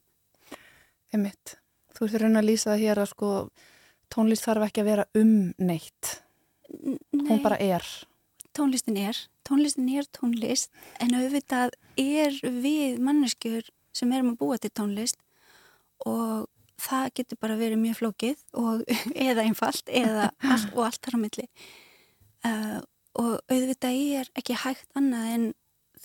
Emmitt, 1.14 1.56
þú 1.94 2.06
ert 2.06 2.20
raun 2.22 2.40
að 2.40 2.48
lýsa 2.48 2.72
það 2.72 2.82
hér 2.82 3.00
að 3.00 3.10
sko 3.12 3.30
tónlist 4.12 4.46
þarf 4.46 4.68
ekki 4.68 4.82
að 4.82 4.90
vera 4.90 5.06
um 5.18 5.32
neitt. 5.58 6.18
Nei, 7.12 7.28
hún 7.28 7.42
bara 7.44 7.58
er. 7.62 7.84
Tónlistin 8.56 8.96
er, 8.98 9.18
tónlistin 9.46 9.88
er 9.92 10.08
tónlist 10.16 10.70
en 11.02 11.14
auðvitað 11.18 11.76
er 12.00 12.36
við 12.42 13.00
manneskjur 13.04 13.68
sem 13.96 14.12
erum 14.12 14.34
að 14.34 14.40
búa 14.40 14.58
til 14.60 14.72
tónlist 14.72 15.20
og 16.06 16.46
það 16.80 17.10
getur 17.18 17.40
bara 17.40 17.58
verið 17.58 17.80
mjög 17.80 18.00
flókið 18.00 18.40
og, 18.60 18.84
eða 19.28 19.44
einfalt 19.44 19.88
eða 19.88 20.30
allt, 20.44 20.72
og 20.74 20.86
allt 20.88 21.02
þar 21.04 21.18
á 21.18 21.24
milli. 21.24 21.46
Uh, 22.46 22.80
og 23.16 23.38
auðvitað 23.48 24.00
er 24.20 24.32
ekki 24.36 24.58
hægt 24.60 24.88
annað 24.98 25.30
en 25.34 25.46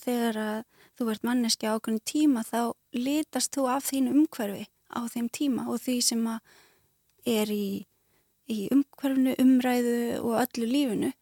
þegar 0.02 0.38
að 0.42 0.60
þú 0.98 1.08
ert 1.12 1.26
manneskja 1.26 1.74
ákveðin 1.76 2.04
tíma 2.08 2.44
þá 2.46 2.72
litast 2.96 3.52
þú 3.54 3.68
af 3.72 3.88
þín 3.88 4.10
umhverfi 4.12 4.66
á 4.92 5.00
þeim 5.12 5.28
tíma 5.32 5.66
og 5.72 5.80
því 5.84 5.96
sem 6.04 6.24
að 6.28 6.40
er 7.28 7.52
í 7.52 7.66
í 8.50 8.66
umhverfnu, 8.74 9.34
umræðu 9.40 9.98
og 10.22 10.38
öllu 10.42 10.68
lífinu. 10.68 11.12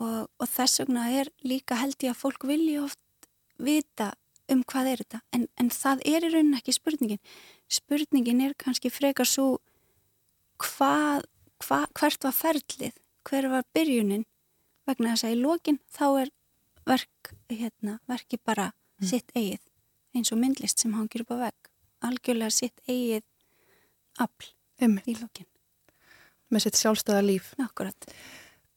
Og, 0.00 0.30
og 0.40 0.48
þess 0.48 0.80
vegna 0.80 1.06
er 1.12 1.28
líka 1.44 1.76
held 1.76 1.98
ég 2.00 2.14
að 2.14 2.22
fólk 2.22 2.46
vilja 2.48 2.86
oft 2.86 3.28
vita 3.60 4.14
um 4.50 4.62
hvað 4.66 4.92
er 4.92 5.02
þetta. 5.04 5.20
En, 5.36 5.46
en 5.60 5.70
það 5.74 6.04
er 6.08 6.26
í 6.26 6.32
rauninni 6.32 6.60
ekki 6.60 6.74
spurningin. 6.74 7.20
Spurningin 7.70 8.42
er 8.46 8.56
kannski 8.58 8.90
frekar 8.92 9.28
svo 9.28 9.60
hvað, 10.60 11.26
hva, 11.66 11.84
hvert 11.96 12.26
var 12.26 12.36
ferlið, 12.36 12.96
hver 13.28 13.50
var 13.52 13.66
byrjunin? 13.76 14.26
Vegna 14.88 15.14
þess 15.14 15.28
að 15.28 15.36
í 15.36 15.40
lokin 15.44 15.80
þá 15.92 16.06
er 16.24 16.32
verk, 16.88 17.34
hérna, 17.52 17.98
verki 18.10 18.40
bara 18.42 18.70
mm. 18.72 19.06
sitt 19.12 19.30
eigið 19.36 19.60
eins 20.16 20.32
og 20.34 20.40
myndlist 20.40 20.82
sem 20.82 20.96
hangir 20.96 21.22
upp 21.22 21.36
á 21.36 21.46
vegg. 21.46 21.70
Algjörlega 22.08 22.56
sitt 22.56 22.80
eigið 22.88 23.22
afl 24.18 24.50
Einmitt. 24.80 25.06
í 25.06 25.14
lokin 25.20 25.46
með 26.50 26.66
sitt 26.66 26.80
sjálfstæða 26.80 27.22
líf 27.26 27.54
Akkurat. 27.62 28.10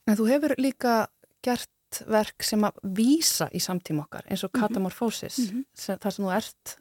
en 0.08 0.18
þú 0.20 0.30
hefur 0.30 0.56
líka 0.58 1.08
gert 1.46 1.70
verk 2.10 2.46
sem 2.46 2.64
að 2.66 2.80
vísa 2.98 3.50
í 3.54 3.62
samtíma 3.62 4.08
okkar 4.08 4.26
eins 4.30 4.44
og 4.44 4.54
mhm. 4.54 4.62
Katamorphosis 4.62 5.38
mm 5.40 5.66
-hmm. 5.76 6.00
þar 6.00 6.12
sem 6.12 6.26
þú 6.26 6.36
ert 6.36 6.78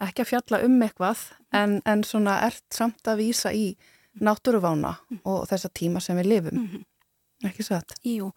ekki 0.00 0.22
að 0.22 0.30
fjalla 0.32 0.64
um 0.64 0.82
eitthvað 0.82 1.18
en, 1.52 1.82
en 1.84 2.04
svona 2.04 2.40
ert 2.46 2.64
samt 2.74 3.08
að 3.08 3.16
vísa 3.16 3.52
í 3.52 3.76
náttúruvána 4.20 4.94
og 5.24 5.48
þessa 5.48 5.68
tíma 5.68 6.00
sem 6.00 6.16
við 6.16 6.26
lifum 6.26 6.58
mm 6.58 6.66
-hmm. 6.66 7.48
ekki 7.48 7.62
satt? 7.62 7.92
Jú, 8.04 8.32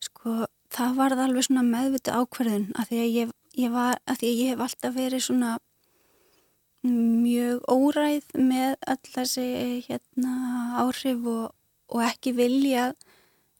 sko 0.00 0.46
það 0.70 0.96
varð 0.96 1.18
alveg 1.18 1.44
svona 1.44 1.62
meðviti 1.62 2.10
ákverðin 2.10 2.72
að 2.74 2.88
því 2.88 2.98
að 3.04 3.14
ég, 3.20 3.30
ég 3.54 3.70
var 3.70 3.98
að 4.06 4.18
því 4.18 4.26
að 4.26 4.38
ég 4.40 4.48
hef 4.48 4.60
alltaf 4.60 4.94
verið 4.94 5.22
svona 5.22 5.58
mjög 6.86 7.62
óræð 7.68 8.26
með 8.38 8.76
all 8.86 9.12
þessi 9.12 9.46
hérna, 9.88 10.34
áhrif 10.82 11.26
og, 11.26 11.46
og 11.90 12.04
ekki 12.06 12.34
vilja 12.38 12.92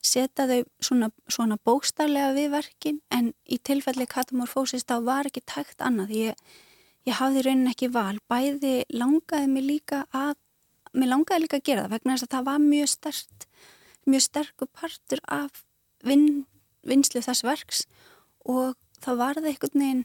setja 0.05 0.47
þau 0.47 0.63
svona, 0.85 1.09
svona 1.27 1.59
bókstarlega 1.67 2.35
við 2.37 2.53
verkin. 2.55 3.01
En 3.11 3.33
í 3.45 3.59
tilfelli 3.59 4.07
katamorfósis 4.09 4.87
þá 4.87 5.01
var 5.07 5.29
ekki 5.29 5.43
tækt 5.43 5.83
annað. 5.85 6.15
Ég, 6.15 6.45
ég 7.09 7.19
hafði 7.19 7.45
raunin 7.47 7.73
ekki 7.73 7.91
val. 7.93 8.17
Bæði 8.31 8.85
langaði 8.95 9.51
mig 9.51 9.67
líka 9.67 10.05
að 10.15 10.37
mér 10.95 11.13
langaði 11.13 11.45
líka 11.45 11.59
að 11.59 11.67
gera 11.69 11.85
það 11.85 11.97
vegna 11.97 12.15
þess 12.15 12.29
að 12.29 12.35
það 12.37 12.47
var 12.49 12.63
mjög 12.65 12.91
stert 12.95 13.49
mjög 14.09 14.25
sterkur 14.25 14.71
partur 14.73 15.21
af 15.29 15.65
vin, 16.07 16.47
vinslu 16.87 17.21
þess 17.25 17.45
verks. 17.45 17.85
Og 18.49 18.77
það 19.03 19.21
var 19.21 19.39
það 19.39 19.51
einhvern 19.51 19.83
veginn 19.83 20.05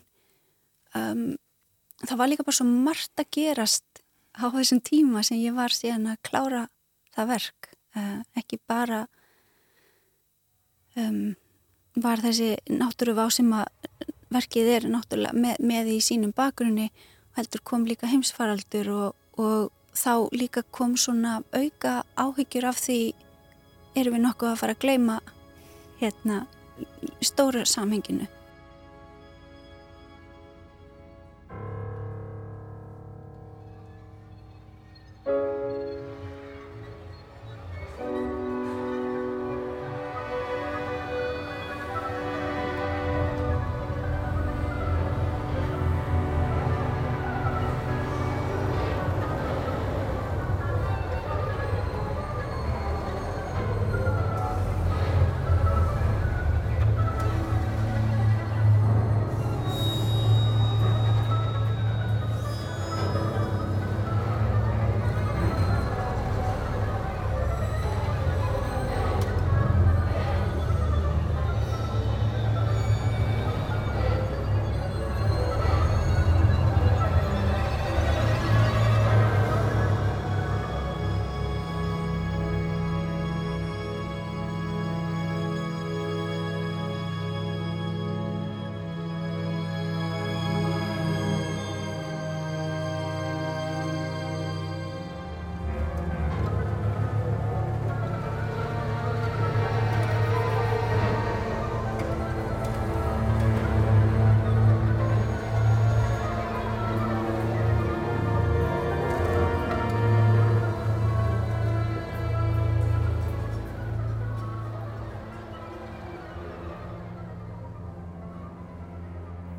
um, 0.98 1.24
það 2.08 2.20
var 2.20 2.32
líka 2.32 2.46
bara 2.46 2.58
svo 2.60 2.68
margt 2.70 3.22
að 3.22 3.32
gerast 3.38 4.04
á 4.34 4.46
þessum 4.50 4.82
tíma 4.84 5.24
sem 5.24 5.42
ég 5.42 5.56
var 5.56 5.74
síðan 5.74 6.10
að 6.14 6.22
klára 6.26 6.64
það 7.14 7.30
verk. 7.36 7.70
Uh, 7.94 8.22
ekki 8.40 8.58
bara 8.68 9.04
um, 10.98 11.36
var 11.94 12.24
þessi 12.24 12.56
náttúruvá 12.74 13.28
sem 13.34 13.52
að 13.54 13.68
verkið 14.34 14.70
er 14.78 14.88
náttúrulega 14.90 15.38
með, 15.38 15.60
með 15.62 15.92
í 15.94 16.00
sínum 16.02 16.34
bakgrunni 16.34 16.90
heldur 17.38 17.62
kom 17.66 17.86
líka 17.86 18.10
heimsfaraldur 18.10 18.90
og, 18.94 19.20
og 19.38 19.70
þá 19.94 20.30
líka 20.34 20.64
kom 20.74 20.96
svona 20.98 21.42
auka 21.54 22.02
áhyggjur 22.18 22.66
af 22.70 22.82
því 22.82 23.00
erum 23.94 24.18
við 24.18 24.26
nokkuð 24.26 24.52
að 24.52 24.62
fara 24.64 24.76
að 24.78 24.84
gleima 24.86 25.20
hérna 26.02 26.40
stóra 27.22 27.68
samhenginu 27.70 28.26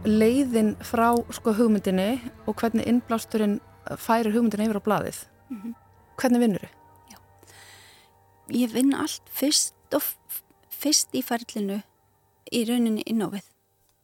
leiðin 0.04 0.74
frá 0.84 1.14
sko 1.32 1.54
hugmyndinni 1.56 2.18
og 2.46 2.58
hvernig 2.60 2.86
innblásturinn 2.88 3.58
færir 4.00 4.34
hugmyndinni 4.34 4.68
yfir 4.68 4.80
á 4.80 4.86
blaðið 4.86 5.18
mm 5.50 5.60
-hmm. 5.60 5.74
hvernig 6.16 6.40
vinnur 6.40 6.60
þau? 6.60 6.72
Já, 7.10 7.18
ég 8.48 8.72
vinn 8.72 8.94
allt 8.94 9.28
fyrst 9.28 9.74
og 9.94 10.02
fyrst 10.70 11.14
í 11.14 11.22
færlinu 11.22 11.82
í 12.52 12.64
rauninni 12.68 13.02
innávið 13.06 13.48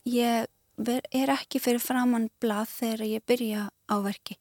ég 0.05 0.47
ver, 0.77 1.03
er 1.13 1.29
ekki 1.29 1.61
fyrir 1.61 1.81
framann 1.81 2.31
blað 2.41 2.69
þegar 2.69 3.07
ég 3.07 3.27
byrja 3.27 3.71
á 3.89 3.97
verki 4.03 4.39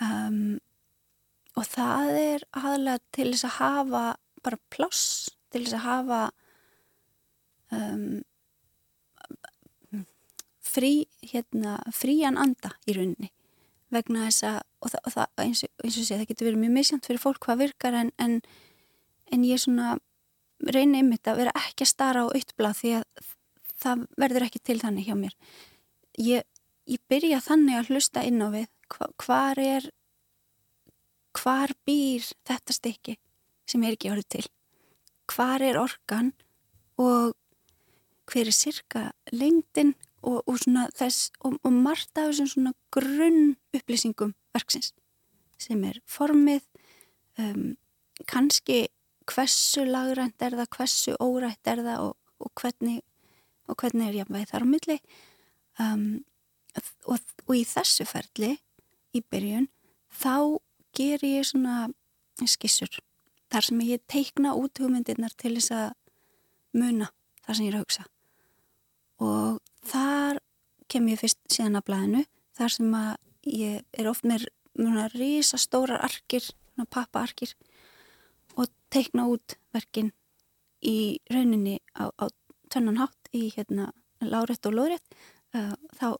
um, 0.00 0.58
og 1.56 1.64
það 1.64 2.10
er 2.20 2.40
aðlega 2.52 2.98
til 3.12 3.32
þess 3.32 3.44
að 3.44 3.58
hafa 3.58 4.16
bara 4.42 4.58
pláss 4.70 5.30
til 5.50 5.64
þess 5.64 5.74
að 5.74 5.86
hafa 5.88 6.30
um 7.72 8.22
frí, 10.76 10.92
hérna, 11.24 11.78
frían 11.96 12.38
anda 12.40 12.74
í 12.86 12.96
rauninni 12.96 13.32
vegna 13.94 14.26
þess 14.26 14.46
að, 14.48 14.58
og 14.82 14.92
það, 14.92 15.02
og 15.06 15.14
það 15.14 15.42
eins, 15.44 15.62
eins 15.84 15.98
og 16.00 16.06
sé, 16.06 16.16
það 16.16 16.28
getur 16.30 16.48
verið 16.48 16.62
mjög 16.64 16.74
misjant 16.74 17.06
fyrir 17.06 17.22
fólk 17.22 17.46
hvað 17.46 17.62
virkar 17.62 17.96
en, 17.96 18.10
en, 18.22 18.40
en 19.32 19.46
ég 19.46 19.62
svona 19.62 19.94
reyni 20.64 21.02
ymmit 21.04 21.28
að 21.28 21.42
vera 21.42 21.54
ekki 21.60 21.86
að 21.86 21.92
stara 21.92 22.24
á 22.24 22.26
auðblað 22.26 22.80
því 22.80 22.92
að 22.98 23.30
það 23.76 24.04
verður 24.22 24.46
ekki 24.46 24.62
til 24.64 24.78
þannig 24.80 25.08
hjá 25.10 25.16
mér. 25.18 25.36
Ég, 26.22 26.46
ég 26.88 27.02
byrja 27.10 27.42
þannig 27.44 27.78
að 27.78 27.92
hlusta 27.92 28.24
inn 28.26 28.42
á 28.42 28.48
við 28.54 28.68
hva, 28.94 29.08
hvar 29.22 29.60
er, 29.60 29.88
hvar 31.36 31.74
býr 31.86 32.26
þetta 32.48 32.76
stykki 32.76 33.16
sem 33.68 33.84
er 33.84 33.96
ekki 33.96 34.12
orðið 34.12 34.30
til? 34.38 34.46
Hvar 35.30 35.62
er 35.62 35.78
orkan 35.78 36.32
og 37.02 37.34
hver 38.30 38.48
er 38.48 38.56
sirka 38.56 39.10
lengdin 39.34 39.94
og, 40.26 40.42
og, 40.42 40.60
þess, 40.98 41.30
og, 41.40 41.58
og 41.62 41.72
margt 41.72 42.18
af 42.18 42.30
þessum 42.30 42.50
svona 42.50 42.74
grunn 42.94 43.56
upplýsingum 43.76 44.34
verksins 44.56 44.92
sem 45.60 45.82
er 45.88 46.00
formið 46.10 46.64
um, 47.40 47.76
kannski 48.28 48.86
hversu 49.26 49.84
lagrænt 49.86 50.42
er 50.42 50.56
það, 50.58 50.70
hversu 50.76 51.16
órætt 51.22 51.70
er 51.70 51.82
það 51.84 52.12
og 52.12 52.50
hvernig, 52.60 53.00
hvernig 53.72 54.08
er 54.08 54.18
jafnvægi 54.20 54.50
þar 54.50 54.66
á 54.66 54.68
milli. 54.68 54.98
Um, 55.82 56.06
og 57.08 57.54
í 57.56 57.64
þessu 57.68 58.06
ferli 58.08 58.52
í 59.16 59.22
byrjun 59.24 59.68
þá 60.12 60.60
ger 60.96 61.24
ég 61.24 61.46
svona 61.48 61.86
skissur 62.44 62.90
þar 63.52 63.64
sem 63.68 63.80
ég 63.86 64.02
teikna 64.10 64.54
út 64.58 64.80
hugmyndirnar 64.80 65.34
til 65.38 65.54
þess 65.56 65.72
að 65.72 65.88
muna 66.76 67.10
þar 67.46 67.58
sem 67.58 67.66
ég 67.66 67.72
er 67.72 67.78
að 67.78 67.86
hugsa. 67.86 68.06
Og 69.24 69.60
þar 69.86 70.40
kem 70.90 71.08
ég 71.10 71.20
fyrst 71.20 71.40
síðan 71.50 71.80
að 71.80 71.86
blæðinu 71.90 72.22
þar 72.56 72.74
sem 72.76 72.94
að 72.96 73.12
ég 73.56 73.82
er 73.96 74.10
oft 74.10 74.26
með 74.26 74.46
mjög 74.76 75.16
rísa 75.16 75.58
stórar 75.60 76.02
arkir, 76.04 76.44
pappaarkir 76.92 77.54
og 78.56 78.70
teikna 78.92 79.26
út 79.32 79.56
verkin 79.74 80.12
í 80.84 81.18
rauninni 81.32 81.78
á, 81.96 82.12
á 82.12 82.24
tönnan 82.72 83.00
hátt 83.00 83.30
í 83.34 83.48
hérna 83.54 83.90
lárétt 84.20 84.66
og 84.68 84.76
lórétt 84.76 85.16
uh, 85.56 85.74
þá 85.96 86.16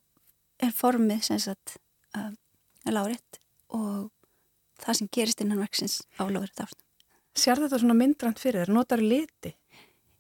er 0.63 0.73
formið 0.73 1.25
sem 1.29 1.41
sagt 1.43 1.77
uh, 2.17 2.33
lárétt 2.89 3.41
og 3.75 4.11
það 4.81 5.01
sem 5.01 5.13
gerist 5.13 5.43
innan 5.45 5.63
verksins 5.63 6.03
á 6.21 6.25
lórétt 6.29 6.63
ást. 6.65 6.79
Sér 7.37 7.61
þetta 7.61 7.81
svona 7.83 7.97
myndrand 7.99 8.41
fyrir 8.41 8.65
þér? 8.65 8.73
Notar 8.73 9.03
liti? 9.03 9.53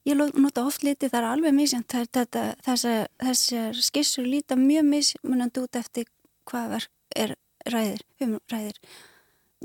Ég 0.07 0.15
nota 0.15 0.63
oft 0.63 0.85
liti, 0.87 1.09
það 1.11 1.19
er 1.19 1.29
alveg 1.33 1.55
misjönd 1.57 1.91
þessar, 1.91 3.09
þessar 3.19 3.81
skissur 3.83 4.27
líta 4.27 4.55
mjög 4.59 4.87
mismunandi 4.87 5.65
út 5.65 5.79
eftir 5.81 6.07
hvað 6.47 6.69
verk 6.77 6.93
er 7.17 7.35
ræðir, 7.67 8.05
um 8.23 8.37
ræðir. 8.53 8.79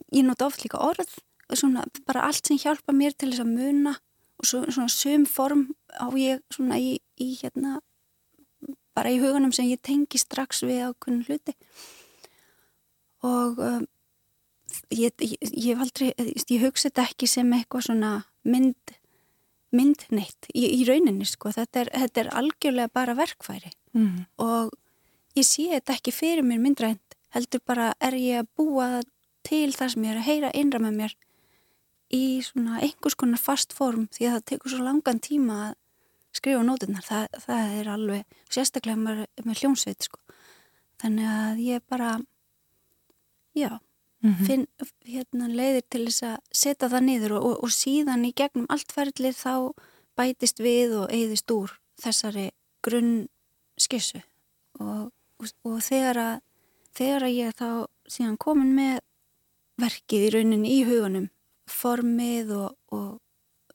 Ég 0.10 0.26
nota 0.26 0.48
oft 0.48 0.64
líka 0.66 0.82
orð, 0.82 1.12
svona 1.54 1.84
bara 2.08 2.26
allt 2.26 2.48
sem 2.48 2.58
hjálpa 2.58 2.96
mér 2.96 3.14
til 3.14 3.30
þess 3.30 3.44
að 3.44 3.54
muna 3.54 3.94
og 4.42 4.50
svo, 4.50 4.64
svona 4.74 4.90
sum 4.90 5.28
form 5.30 5.68
á 5.94 6.10
ég 6.18 6.42
svona 6.54 6.80
í, 6.82 6.96
í 7.22 7.36
hérna 7.38 7.80
bara 8.98 9.12
í 9.14 9.20
hugunum 9.22 9.54
sem 9.56 9.70
ég 9.70 9.82
tengi 9.86 10.20
strax 10.20 10.64
við 10.66 10.88
ákveðin 10.90 11.26
hluti 11.28 11.56
og 13.28 13.62
um, 13.62 13.86
ég, 14.90 15.14
ég, 15.22 15.38
ég 15.52 15.84
aldrei, 15.84 16.10
ég 16.18 16.66
hugsa 16.66 16.90
þetta 16.90 17.06
ekki 17.12 17.30
sem 17.30 17.54
eitthvað 17.56 17.92
svona 17.92 18.12
mynd 18.48 18.96
myndneitt 19.76 20.50
í, 20.54 20.66
í 20.68 20.84
rauninni 20.88 21.28
sko, 21.28 21.52
þetta 21.56 21.86
er, 21.86 21.92
þetta 22.04 22.24
er 22.24 22.30
algjörlega 22.42 22.94
bara 22.94 23.16
verkfæri 23.18 23.72
mm. 23.96 24.28
og 24.44 24.72
ég 25.38 25.48
sé 25.48 25.70
þetta 25.72 25.98
ekki 25.98 26.14
fyrir 26.16 26.46
mér 26.48 26.62
myndrænt 26.64 27.18
heldur 27.36 27.64
bara 27.68 27.92
er 28.04 28.18
ég 28.20 28.42
að 28.44 28.50
búa 28.60 28.90
til 29.48 29.70
það 29.74 29.94
sem 29.94 30.08
ég 30.08 30.14
er 30.14 30.22
að 30.22 30.28
heyra 30.28 30.56
innra 30.58 30.82
með 30.84 30.98
mér 31.00 31.16
í 32.12 32.24
svona 32.44 32.82
einhvers 32.84 33.16
konar 33.16 33.40
fast 33.40 33.76
form 33.76 34.10
því 34.12 34.28
að 34.28 34.36
það 34.36 34.48
tekur 34.52 34.74
svo 34.74 34.84
langan 34.84 35.22
tíma 35.24 35.60
að 35.70 35.78
skrifa 36.36 36.64
nótunar, 36.64 37.04
það, 37.04 37.26
það 37.44 37.78
er 37.80 37.90
alveg 37.92 38.36
sérstaklega 38.52 39.00
með, 39.00 39.24
með 39.44 39.64
hljómsveit 39.64 40.08
sko. 40.08 40.20
þannig 41.04 41.32
að 41.32 41.64
ég 41.66 41.88
bara 41.92 42.12
já 43.58 43.72
mm 44.22 44.34
-hmm. 44.34 44.46
finn 44.46 44.68
hérna, 45.06 45.48
leiðir 45.48 45.86
til 45.90 46.06
þess 46.06 46.24
að 46.24 46.38
setja 46.52 46.90
það 46.90 47.04
niður 47.08 47.32
og, 47.38 47.46
og, 47.46 47.64
og 47.64 47.72
síðan 47.72 48.26
í 48.26 48.34
gegnum 48.34 48.70
allt 48.70 48.92
ferðlið 48.92 49.36
þá 49.36 49.56
bætist 50.18 50.60
við 50.60 50.96
og 51.02 51.12
eigðist 51.12 51.52
úr 51.52 51.80
þessari 52.02 52.52
grunn 52.84 53.28
skissu 53.78 54.22
og, 54.80 55.12
og 55.64 55.82
þegar 55.82 56.18
að 56.18 56.42
þegar 56.98 57.24
að 57.24 57.38
ég 57.38 57.56
þá 57.56 57.70
síðan 58.08 58.38
komin 58.38 58.76
með 58.76 59.00
verkið 59.82 60.26
í 60.26 60.32
rauninni 60.36 60.74
í 60.76 60.84
hugunum 60.86 61.30
formið 61.72 62.52
og 62.52 63.20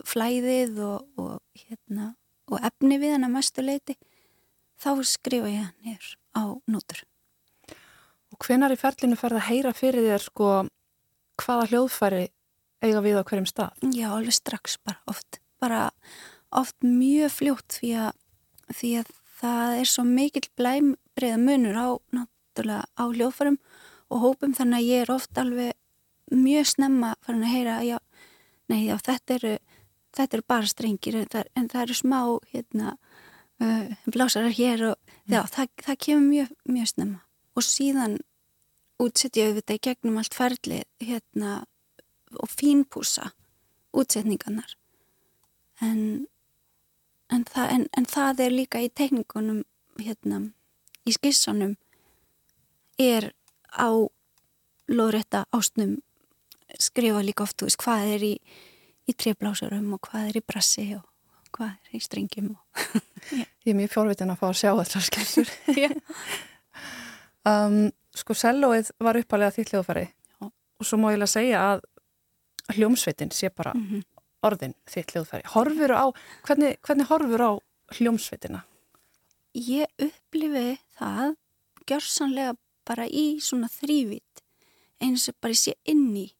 flæðið 0.04 0.78
og 0.84 1.40
hérna 1.56 2.14
og 2.46 2.62
efni 2.62 2.98
við 3.00 3.16
hann 3.16 3.26
að 3.26 3.34
mestu 3.38 3.64
leiti 3.64 3.96
þá 4.76 4.90
skrifa 5.08 5.50
ég 5.50 5.64
hann 5.64 5.88
hér 5.88 6.10
á 6.36 6.44
nótur. 6.68 7.02
Og 8.36 8.46
hvenar 8.46 8.74
í 8.74 8.78
ferlinu 8.80 9.16
ferð 9.16 9.40
að 9.40 9.48
heyra 9.48 9.72
fyrir 9.76 10.04
þér 10.04 10.24
sko 10.26 10.48
hvaða 11.40 11.68
hljóðfæri 11.72 12.24
eiga 12.84 13.02
við 13.04 13.20
á 13.20 13.24
hverjum 13.24 13.48
stað? 13.48 13.86
Já, 13.96 14.10
alveg 14.12 14.36
strax 14.36 14.76
bara 14.84 15.00
oft. 15.08 15.40
Bara 15.60 15.88
oft 16.52 16.76
mjög 16.84 17.32
fljótt 17.32 17.78
því 17.80 17.92
að, 18.04 18.12
því 18.76 18.92
að 19.00 19.12
það 19.40 19.80
er 19.80 19.90
svo 19.90 20.04
mikill 20.08 20.48
blæmbriða 20.58 21.40
munur 21.40 21.80
á, 21.80 21.88
náttúrulega 22.12 22.84
á 22.92 23.04
hljóðfærum 23.08 23.58
og 24.12 24.22
hópum 24.22 24.54
þannig 24.56 24.78
að 24.78 24.90
ég 24.90 25.04
er 25.04 25.14
oft 25.16 25.40
alveg 25.40 25.72
mjög 26.32 26.68
snemma 26.72 27.14
farin 27.24 27.44
að 27.46 27.54
heyra 27.54 27.76
já, 27.86 27.98
nei 28.70 28.86
já, 28.86 28.96
þetta 29.02 29.36
eru 29.36 29.54
þetta 30.16 30.38
eru 30.38 30.46
bara 30.48 30.70
strengir 30.70 31.18
en 31.20 31.28
það, 31.32 31.50
en 31.58 31.68
það 31.70 31.82
eru 31.84 31.98
smá 31.98 32.20
hérna, 32.52 32.96
uh, 33.62 33.92
blásarar 34.08 34.54
hér 34.56 34.88
og 34.92 34.96
mm. 34.96 35.34
já, 35.34 35.40
það, 35.52 35.72
það 35.84 36.00
kemur 36.06 36.26
mjög, 36.30 36.54
mjög 36.76 36.92
snemma 36.94 37.25
og 37.56 37.64
síðan 37.64 38.18
útsettja 39.02 39.48
við 39.48 39.60
þetta 39.60 39.76
í 39.76 39.82
gegnum 39.88 40.20
allt 40.20 40.36
ferli 40.36 40.82
hérna, 41.02 41.64
og 42.36 42.50
fínpúsa 42.52 43.32
útsetningarnar. 43.96 44.76
En, 45.80 46.26
en, 47.32 47.44
það, 47.48 47.72
en, 47.72 47.88
en 47.96 48.08
það 48.08 48.44
er 48.46 48.54
líka 48.54 48.80
í 48.84 48.90
teknikunum 48.92 49.64
hérna, 50.00 50.42
í 51.04 51.14
skissanum 51.16 51.76
er 53.00 53.32
á 53.72 53.88
lóðrætta 54.88 55.44
ástnum 55.56 55.98
skrifa 56.80 57.22
líka 57.24 57.44
oft, 57.44 57.62
veist, 57.62 57.80
hvað 57.80 58.16
er 58.16 58.24
í 58.26 58.32
í 59.06 59.14
trefblásurum 59.14 59.94
og 59.96 60.02
hvað 60.08 60.30
er 60.30 60.40
í 60.40 60.44
brassi 60.44 60.86
og 60.96 61.04
hvað 61.54 61.72
er 61.74 61.96
í 61.98 62.02
strengjum 62.02 62.52
Ég 63.66 63.72
er 63.72 63.78
mjög 63.78 63.92
fjórvitin 63.94 64.32
að 64.32 64.40
fá 64.40 64.46
að 64.48 64.58
sjá 64.60 64.70
þetta 64.80 65.02
skilur 65.06 65.52
um, 67.46 67.86
Sko 68.16 68.32
sellóið 68.32 68.94
var 69.04 69.18
uppalega 69.20 69.52
þittlegufæri 69.52 70.06
og 70.40 70.86
svo 70.88 70.96
má 71.00 71.10
ég 71.12 71.18
lega 71.20 71.28
segja 71.28 71.62
að 71.72 71.82
hljómsveitin 72.76 73.32
sé 73.32 73.50
bara 73.52 73.74
mm 73.74 73.82
-hmm. 73.88 74.02
orðin 74.42 74.74
þittlegufæri 74.88 75.42
Horfur 75.52 75.92
á, 75.92 76.04
hvernig, 76.46 76.78
hvernig 76.80 77.06
horfur 77.06 77.42
á 77.44 77.52
hljómsveitina? 77.92 78.64
Ég 79.54 79.86
upplifi 79.98 80.78
það 80.98 81.36
gjörsanlega 81.86 82.56
bara 82.86 83.06
í 83.06 83.40
svona 83.40 83.68
þrývit 83.68 84.42
eins 85.00 85.28
og 85.28 85.36
bara 85.40 85.52
ég 85.52 85.60
sé 85.60 85.74
inni 85.84 86.32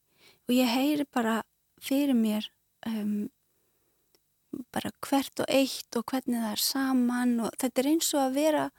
og 0.48 0.54
ég 0.54 0.68
heyri 0.70 1.04
bara 1.04 1.42
fyrir 1.80 2.14
mér 2.14 2.50
um, 2.86 3.28
bara 4.72 4.90
hvert 5.00 5.40
og 5.40 5.46
eitt 5.48 5.96
og 5.96 6.04
hvernig 6.04 6.40
það 6.40 6.52
er 6.52 6.62
saman 6.62 7.40
og 7.40 7.50
þetta 7.60 7.82
er 7.82 7.88
eins 7.92 8.14
og 8.14 8.20
að 8.20 8.36
vera 8.40 8.70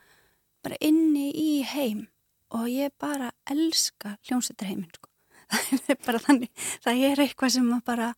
bara 0.64 0.80
inni 0.82 1.32
í 1.32 1.64
heim 1.64 2.08
og 2.56 2.68
ég 2.72 2.94
bara 3.00 3.32
elska 3.52 4.18
hljómsveitarheimin 4.28 4.92
sko. 4.96 5.12
það 5.52 5.94
er 5.94 6.00
bara 6.06 6.24
þannig 6.24 6.66
það 6.84 7.04
er 7.10 7.22
eitthvað 7.24 7.54
sem 7.56 7.70
bara 7.86 8.14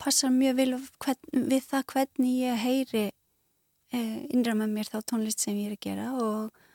passar 0.00 0.32
mjög 0.34 0.56
vil 0.58 0.72
hvern, 1.02 1.46
við 1.50 1.68
það 1.68 1.86
hvernig 1.92 2.40
ég 2.42 2.58
heyri 2.60 3.04
eh, 3.94 4.18
innra 4.34 4.56
með 4.58 4.74
mér 4.74 4.90
þá 4.90 4.98
tónlist 5.10 5.44
sem 5.44 5.56
ég 5.58 5.70
er 5.70 5.76
að 5.76 5.84
gera 5.86 6.08
og, 6.18 6.66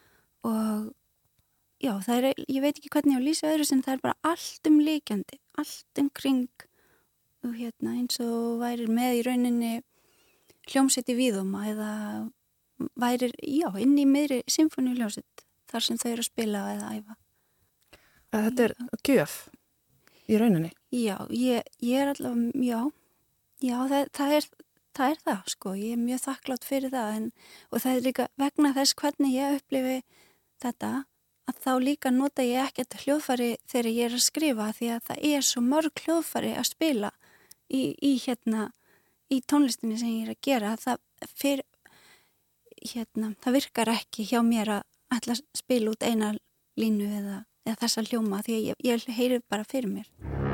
og 0.47 0.87
já, 1.83 1.93
það 2.05 2.15
er, 2.15 2.41
ég 2.47 2.63
veit 2.63 2.73
ekki 2.75 2.93
hvernig 2.93 3.15
ég 3.15 3.21
að 3.21 3.27
lýsa 3.27 3.51
öðru 3.51 3.67
sem 3.69 3.83
það 3.85 3.95
er 3.95 4.03
bara 4.07 4.33
allt 4.33 4.71
um 4.71 4.79
líkjandi 4.87 5.39
allt 5.61 6.01
um 6.03 6.09
kring 6.21 6.65
og 7.47 7.55
hérna 7.55 7.95
eins 7.97 8.19
og 8.23 8.59
værir 8.63 8.91
með 8.91 9.19
í 9.19 9.21
rauninni 9.27 9.73
hljómsett 10.69 11.09
í 11.11 11.17
víðuma 11.17 11.65
eða 11.69 11.91
værir, 12.99 13.33
já, 13.43 13.69
inn 13.81 13.97
í 13.99 14.07
meðri 14.07 14.41
symfóni 14.49 14.95
hljómsett 14.97 15.45
þar 15.69 15.85
sem 15.85 15.99
þau 16.01 16.09
eru 16.11 16.25
að 16.25 16.29
spila 16.29 16.63
eða 16.73 16.91
æfa. 16.97 17.17
Þetta 18.29 18.65
er 18.67 18.75
gjöf 19.05 19.35
í 20.29 20.37
rauninni? 20.37 20.71
Já, 20.93 21.17
ég, 21.33 21.69
ég 21.81 22.03
er 22.03 22.11
allavega, 22.13 22.63
já, 22.65 22.79
já, 23.63 23.75
það, 23.89 24.09
það, 24.17 24.33
er, 24.37 24.49
það 24.97 25.13
er 25.13 25.21
það, 25.25 25.43
sko, 25.53 25.75
ég 25.79 25.95
er 25.95 26.01
mjög 26.03 26.23
þakklátt 26.25 26.67
fyrir 26.69 26.93
það 26.93 27.13
en, 27.17 27.29
og 27.69 27.83
það 27.83 27.95
er 27.95 28.05
líka 28.07 28.27
vegna 28.41 28.73
þess 28.77 28.97
hvernig 29.01 29.35
ég 29.35 29.59
upplifi 29.59 29.95
þetta 30.61 30.91
að 31.49 31.61
þá 31.63 31.71
líka 31.81 32.11
nota 32.13 32.45
ég 32.45 32.67
ekkert 32.69 32.99
hljóðfari 33.03 33.49
þegar 33.69 33.89
ég 33.89 34.09
er 34.09 34.17
að 34.17 34.25
skrifa 34.25 34.69
því 34.77 34.91
að 34.93 35.05
það 35.07 35.23
er 35.31 35.47
svo 35.47 35.63
mörg 35.65 36.03
hljóðfari 36.03 36.53
að 36.57 36.69
spila 36.69 37.11
í, 37.69 37.81
í 37.97 38.13
hérna 38.21 38.69
í 39.29 39.41
tónlistinni 39.45 39.97
sem 39.97 40.13
ég 40.13 40.27
er 40.27 40.35
að 40.35 40.43
gera 40.45 40.75
það, 40.81 41.01
fyr, 41.37 41.63
hérna, 42.93 43.33
það 43.41 43.57
virkar 43.59 43.93
ekki 43.93 44.25
hjá 44.29 44.39
mér 44.45 44.73
að 44.79 44.88
ætla 45.15 45.35
að 45.37 45.43
spila 45.57 45.93
út 45.93 46.03
eina 46.05 46.33
línu 46.79 47.09
eða, 47.21 47.39
eða 47.67 47.79
þessa 47.83 48.05
hljóma 48.09 48.43
því 48.45 48.59
ég, 48.71 48.83
ég 48.85 49.09
heyri 49.17 49.41
bara 49.49 49.67
fyrir 49.67 49.91
mér 49.91 50.48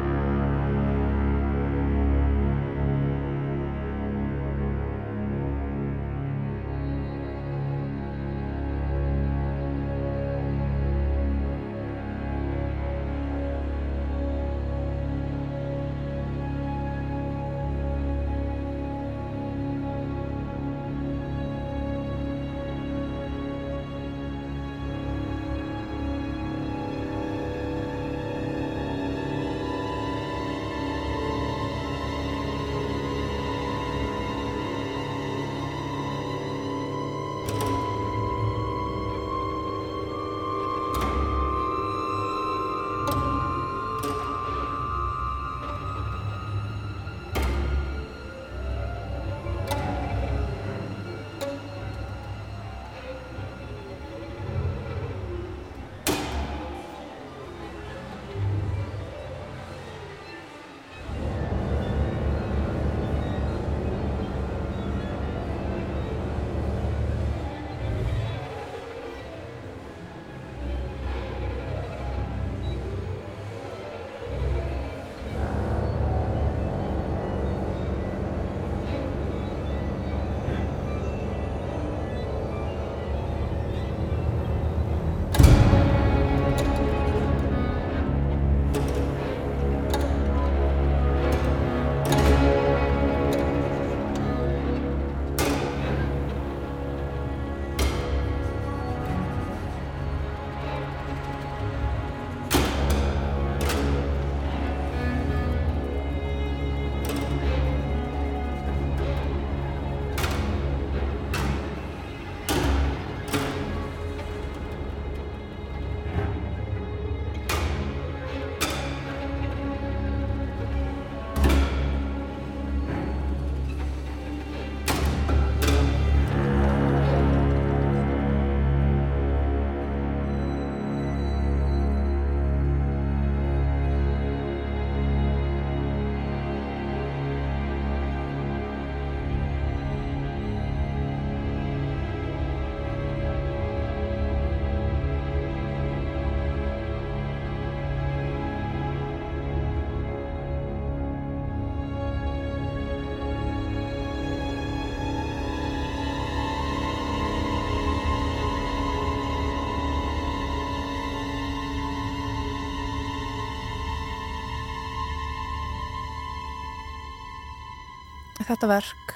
þetta 168.45 168.69
verk 168.69 169.15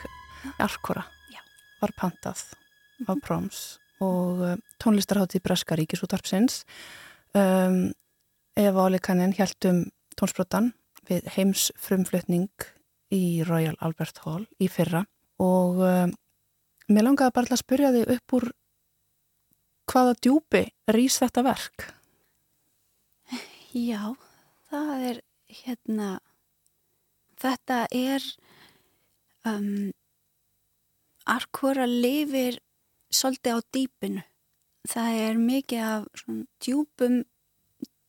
Arkora 0.61 1.03
Já. 1.29 1.41
var 1.81 1.93
pantað 1.97 2.41
á 3.05 3.11
Proms 3.21 3.79
og 4.03 4.41
uh, 4.41 4.55
tónlistarhátti 4.81 5.41
Breska 5.43 5.75
Ríkisútvarpsins. 5.77 6.63
Um, 7.35 7.91
Eva 8.57 8.87
Olikanin 8.87 9.35
heldum 9.37 9.85
tónsbrotan 10.19 10.71
við 11.09 11.27
heims 11.35 11.69
frumflutning 11.79 12.49
í 13.13 13.43
Royal 13.47 13.75
Albert 13.83 14.21
Hall 14.25 14.45
í 14.59 14.69
fyrra. 14.71 15.03
Og 15.39 15.83
um, 15.83 16.15
mér 16.89 17.07
langaði 17.07 17.35
bara 17.35 17.55
að 17.55 17.63
spyrja 17.63 17.93
þig 17.95 18.15
upp 18.15 18.37
úr 18.39 18.49
hvaða 19.89 20.17
djúpi 20.21 20.63
rýs 20.93 21.19
þetta 21.21 21.45
verk? 21.45 21.89
Já, 23.73 24.15
það 24.69 24.93
er 25.11 25.21
hérna 25.63 26.09
þetta 27.39 27.83
er 27.95 28.23
um, 29.47 29.91
Arkora 31.29 31.85
lifir 31.85 32.59
svolítið 33.13 33.55
á 33.55 33.59
dýpinu? 33.75 34.23
Það 34.89 35.17
er 35.25 35.41
mikið 35.43 35.83
af 35.85 36.23
djúpum 36.63 37.21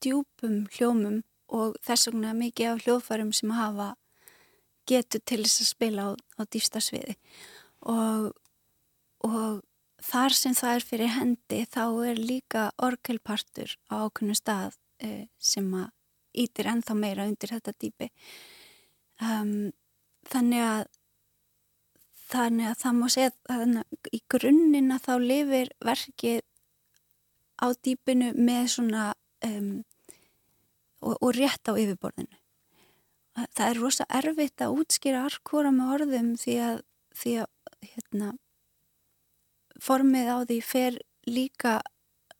djúpum 0.00 0.62
hljómum 0.72 1.20
og 1.52 1.74
þess 1.84 2.08
vegna 2.08 2.32
mikið 2.36 2.70
af 2.70 2.84
hljóðfærum 2.84 3.32
sem 3.36 3.50
hafa 3.52 3.94
getur 4.88 5.22
til 5.26 5.42
þess 5.44 5.64
að 5.64 5.70
spila 5.70 6.06
á, 6.06 6.10
á 6.40 6.42
dýfsta 6.48 6.80
sviði. 6.82 7.16
Og, 7.90 8.30
og 9.26 9.60
þar 10.04 10.36
sem 10.36 10.56
það 10.56 10.76
er 10.76 10.86
fyrir 10.86 11.12
hendi 11.16 11.60
þá 11.68 11.84
er 12.10 12.20
líka 12.20 12.68
orgelpartur 12.80 13.76
á 13.92 14.06
ákveðnu 14.06 14.38
stað 14.38 14.78
uh, 15.04 15.26
sem 15.38 15.68
að 15.76 15.90
ítir 16.40 16.70
ennþá 16.70 16.96
meira 16.96 17.26
undir 17.28 17.52
þetta 17.52 17.76
dýpi. 17.76 18.10
Um, 19.20 19.72
þannig 20.30 20.64
að 20.64 20.82
þannig 22.30 22.70
að 22.70 22.78
það 22.82 22.96
má 22.98 23.06
segja 23.12 23.32
að 23.50 24.14
í 24.14 24.20
grunnina 24.30 24.98
þá 25.02 25.12
lifir 25.22 25.72
verkið 25.84 26.42
á 27.60 27.66
dýpinu 27.84 28.32
með 28.38 28.68
svona 28.74 29.06
um, 29.46 29.72
og, 31.00 31.16
og 31.16 31.32
rétt 31.36 31.68
á 31.68 31.74
yfirborðinu. 31.74 32.36
Það 33.56 33.66
er 33.66 33.80
rosa 33.80 34.06
erfitt 34.20 34.62
að 34.64 34.76
útskýra 34.82 35.24
arkóra 35.28 35.70
með 35.72 35.92
orðum 35.96 36.32
því 36.40 36.56
að, 36.64 36.80
því 37.16 37.34
að 37.44 37.90
hérna, 37.92 38.32
formið 39.80 40.32
á 40.34 40.38
því 40.44 40.58
fer 40.66 40.98
líka 41.28 41.78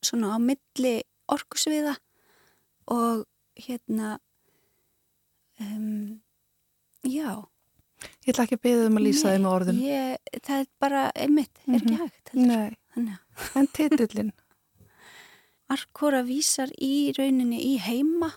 svona 0.04 0.34
á 0.36 0.38
milli 0.42 0.96
orkusviða 1.30 1.94
og 2.90 3.24
hérna 3.60 4.18
um, 5.60 6.20
já 7.06 7.46
Ég 8.24 8.32
ætla 8.32 8.44
ekki 8.46 8.56
að 8.58 8.62
beða 8.66 8.86
um 8.90 8.96
að 9.00 9.04
lýsa 9.06 9.30
þið 9.32 9.40
með 9.44 9.54
orðum. 9.54 9.80
Ég, 9.84 10.36
það 10.46 10.60
er 10.62 10.66
bara 10.80 11.02
einmitt, 11.14 11.58
er 11.66 11.74
ekki 11.78 11.94
Mhm. 11.94 11.98
hægt. 12.00 12.30
heldur. 12.32 12.46
Nei, 12.46 12.76
Þannig 12.94 13.18
að 13.18 13.56
en 13.60 13.66
titillin? 13.76 14.32
Arkora 15.70 16.22
vísar 16.26 16.70
í 16.82 17.12
rauninni 17.16 17.60
í 17.62 17.76
heima 17.78 18.32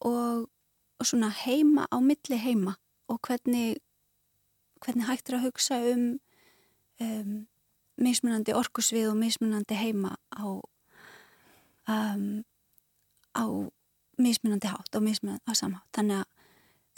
og, 0.00 0.48
og 0.98 1.06
svona 1.06 1.30
heima 1.30 1.86
á 1.92 1.96
milli 2.02 2.38
heima 2.42 2.74
og 3.08 3.20
hvernig, 3.28 3.76
hvernig 4.82 5.06
hægt 5.06 5.28
er 5.30 5.36
að 5.38 5.44
hugsa 5.46 5.78
um, 5.92 6.18
um 7.00 7.46
mismunandi 8.00 8.52
orkusvið 8.58 9.12
og 9.12 9.16
mismunandi 9.20 9.76
heima 9.78 10.16
á, 10.34 10.44
um, 11.86 12.44
á 13.38 13.44
mismunandi 14.18 14.66
hátt 14.72 14.96
og 14.98 15.02
mismunandi 15.06 15.46
á 15.46 15.52
samhátt. 15.54 15.86
Þannig 15.94 16.24
að 16.24 16.26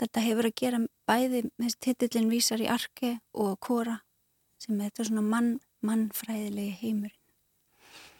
þetta 0.00 0.24
hefur 0.24 0.48
að 0.48 0.56
gera 0.62 0.80
bæði, 1.06 1.44
þessi 1.60 1.78
titillin 1.80 2.30
vísar 2.30 2.62
í 2.62 2.68
arke 2.70 3.18
og 3.34 3.58
kora 3.60 4.00
sem 4.62 4.78
er 4.80 4.90
þetta 4.90 5.04
svona 5.10 5.22
mann, 5.22 5.52
mannfræðilegi 5.86 6.76
heimurinn. 6.80 7.22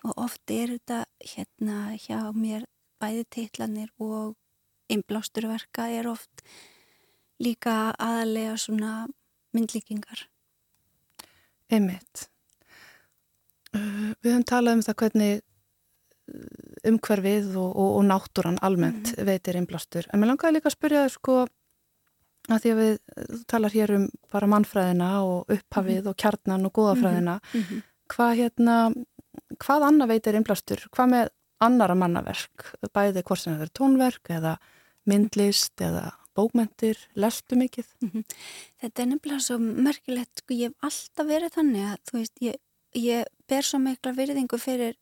Og 0.07 0.13
oft 0.27 0.51
er 0.55 0.77
þetta 0.77 1.05
hérna 1.25 1.97
hjá 1.99 2.21
mér 2.37 2.67
bæði 3.03 3.25
titlanir 3.31 3.91
og 3.99 4.37
innblásturverka 4.93 5.89
er 5.91 6.07
oft 6.07 6.45
líka 7.43 7.91
aðalega 7.99 8.55
svona 8.61 8.93
myndlíkingar. 9.57 10.27
Einmitt. 11.73 12.29
Við 13.75 14.31
höfum 14.31 14.47
talað 14.47 14.79
um 14.79 14.85
það 14.87 14.99
hvernig 15.03 15.43
umhverfið 16.87 17.53
og, 17.59 17.71
og, 17.75 17.91
og 17.99 18.05
náttúran 18.07 18.59
almennt 18.63 19.13
Mhm. 19.17 19.27
veitir 19.27 19.57
innblástur. 19.59 20.07
En 20.13 20.21
mér 20.21 20.33
langaði 20.33 20.57
líka 20.57 20.71
að 20.71 20.77
spyrja 20.77 21.05
þér 21.07 21.13
sko 21.17 21.35
að 22.55 22.63
því 22.63 22.73
að 22.73 22.81
við, 22.81 22.99
þú 23.31 23.41
talar 23.53 23.75
hér 23.75 23.93
um 23.97 24.05
bara 24.33 24.51
mannfræðina 24.53 25.11
og 25.27 25.55
upphafið 25.57 26.11
og 26.11 26.19
kjarnan 26.23 26.69
og 26.69 26.75
góðafræðina. 26.79 27.39
Mm 27.53 27.63
-hmm. 27.63 27.83
Hvað 28.15 28.37
hérna, 28.41 28.77
hvað 29.59 29.87
annað 29.89 30.13
veitir 30.13 30.35
innblástur? 30.35 30.87
Hvað 30.95 31.11
með 31.11 31.29
annara 31.61 31.95
mannaverk? 31.95 32.71
Bæði 32.93 33.23
hvort 33.23 33.41
sem 33.41 33.57
það 33.57 33.63
er 33.63 33.73
tónverk 33.79 34.31
eða 34.31 34.59
myndlist 35.07 35.81
eða 35.81 36.13
bókmentir, 36.37 36.99
lestu 37.15 37.57
mikið? 37.57 37.89
Þetta 38.83 39.03
er 39.03 39.07
nefnilega 39.07 39.41
svo 39.41 39.59
merkilegt, 39.59 40.43
sko, 40.43 40.55
ég 40.55 40.71
hef 40.71 40.89
alltaf 40.89 41.27
verið 41.27 41.57
þannig 41.57 41.89
að, 41.91 41.99
þú 42.11 42.19
veist, 42.19 42.37
ég, 42.45 42.55
ég 42.95 43.25
ber 43.49 43.63
svo 43.63 43.81
mikla 43.83 44.13
virðingu 44.13 44.61
fyrir 44.61 44.97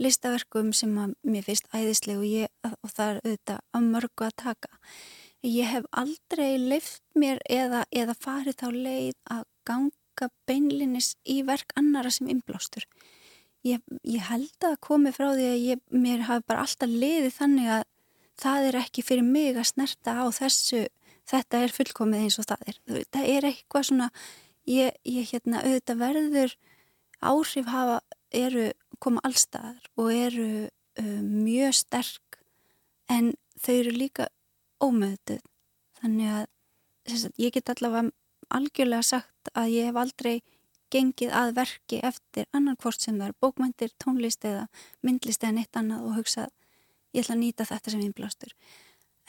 listaverkum 0.00 0.72
sem 0.76 0.92
að 0.98 1.14
mér 1.28 1.46
finnst 1.46 1.68
æðisleg 1.74 2.20
og, 2.20 2.26
ég, 2.26 2.48
og 2.66 2.92
það 2.94 3.10
er 3.10 3.20
auðvitað 3.24 3.60
að 3.76 3.88
mörgu 3.94 4.26
að 4.26 4.36
taka. 4.44 4.80
Ég 5.46 5.70
hef 5.72 5.86
aldrei 5.96 6.58
leift 6.58 7.02
mér 7.16 7.40
eða, 7.48 7.84
eða 7.90 8.16
farið 8.18 8.58
þá 8.60 8.66
leið 8.74 9.14
að 9.36 9.46
ganga 9.68 10.28
beinlinis 10.48 11.14
í 11.24 11.40
verk 11.48 11.72
annara 11.80 12.10
sem 12.12 12.28
innblástur. 12.28 12.84
Ég, 13.64 13.80
ég 14.04 14.24
held 14.28 14.64
að 14.64 14.78
komi 14.84 15.12
frá 15.12 15.30
því 15.32 15.46
að 15.48 15.64
ég, 15.64 15.80
mér 15.92 16.26
hafi 16.28 16.44
bara 16.48 16.64
alltaf 16.64 16.92
leiðið 16.92 17.34
þannig 17.36 17.72
að 17.78 17.84
það 18.40 18.68
er 18.68 18.78
ekki 18.80 19.04
fyrir 19.04 19.26
mig 19.26 19.56
að 19.56 19.68
snerta 19.72 20.16
á 20.16 20.26
þessu 20.32 20.86
þetta 21.30 21.62
er 21.64 21.74
fullkomið 21.74 22.24
eins 22.24 22.38
og 22.40 22.48
það 22.48 22.70
er 22.70 22.78
það 23.12 23.28
er 23.34 23.48
eitthvað 23.50 23.86
svona 23.90 24.08
ég, 24.68 24.96
ég 25.04 25.30
hérna 25.32 25.62
auðvitað 25.64 26.00
verður 26.00 26.56
áhrif 27.20 27.70
hafa 27.70 28.00
eru 28.32 28.66
koma 29.02 29.22
allstaðar 29.26 29.90
og 30.00 30.12
eru 30.14 30.50
uh, 30.68 31.20
mjög 31.20 31.76
sterk 31.82 32.40
en 33.10 33.32
þau 33.60 33.74
eru 33.76 33.94
líka 33.96 34.28
ómöðuð 34.80 35.42
þannig 36.00 36.32
að 36.34 36.46
sagt, 37.20 37.36
ég 37.40 37.52
get 37.54 37.72
allavega 37.72 38.10
algjörlega 38.50 39.06
sagt 39.06 39.52
að 39.54 39.74
ég 39.74 39.90
hef 39.90 40.00
aldrei 40.00 40.40
gengið 40.90 41.34
að 41.36 41.52
verki 41.60 42.00
eftir 42.02 42.48
annan 42.56 42.78
hvort 42.80 43.00
sem 43.02 43.18
það 43.18 43.30
er 43.30 43.36
bókmæntir, 43.42 43.92
tónlist 44.02 44.44
eða 44.44 44.66
myndlist 45.06 45.44
eða 45.44 45.60
neitt 45.60 45.78
annað 45.78 46.06
og 46.08 46.16
hugsað 46.18 46.50
ég 47.14 47.24
ætla 47.24 47.36
að 47.36 47.42
nýta 47.44 47.66
þetta 47.68 47.92
sem 47.92 48.02
innblástur. 48.04 48.54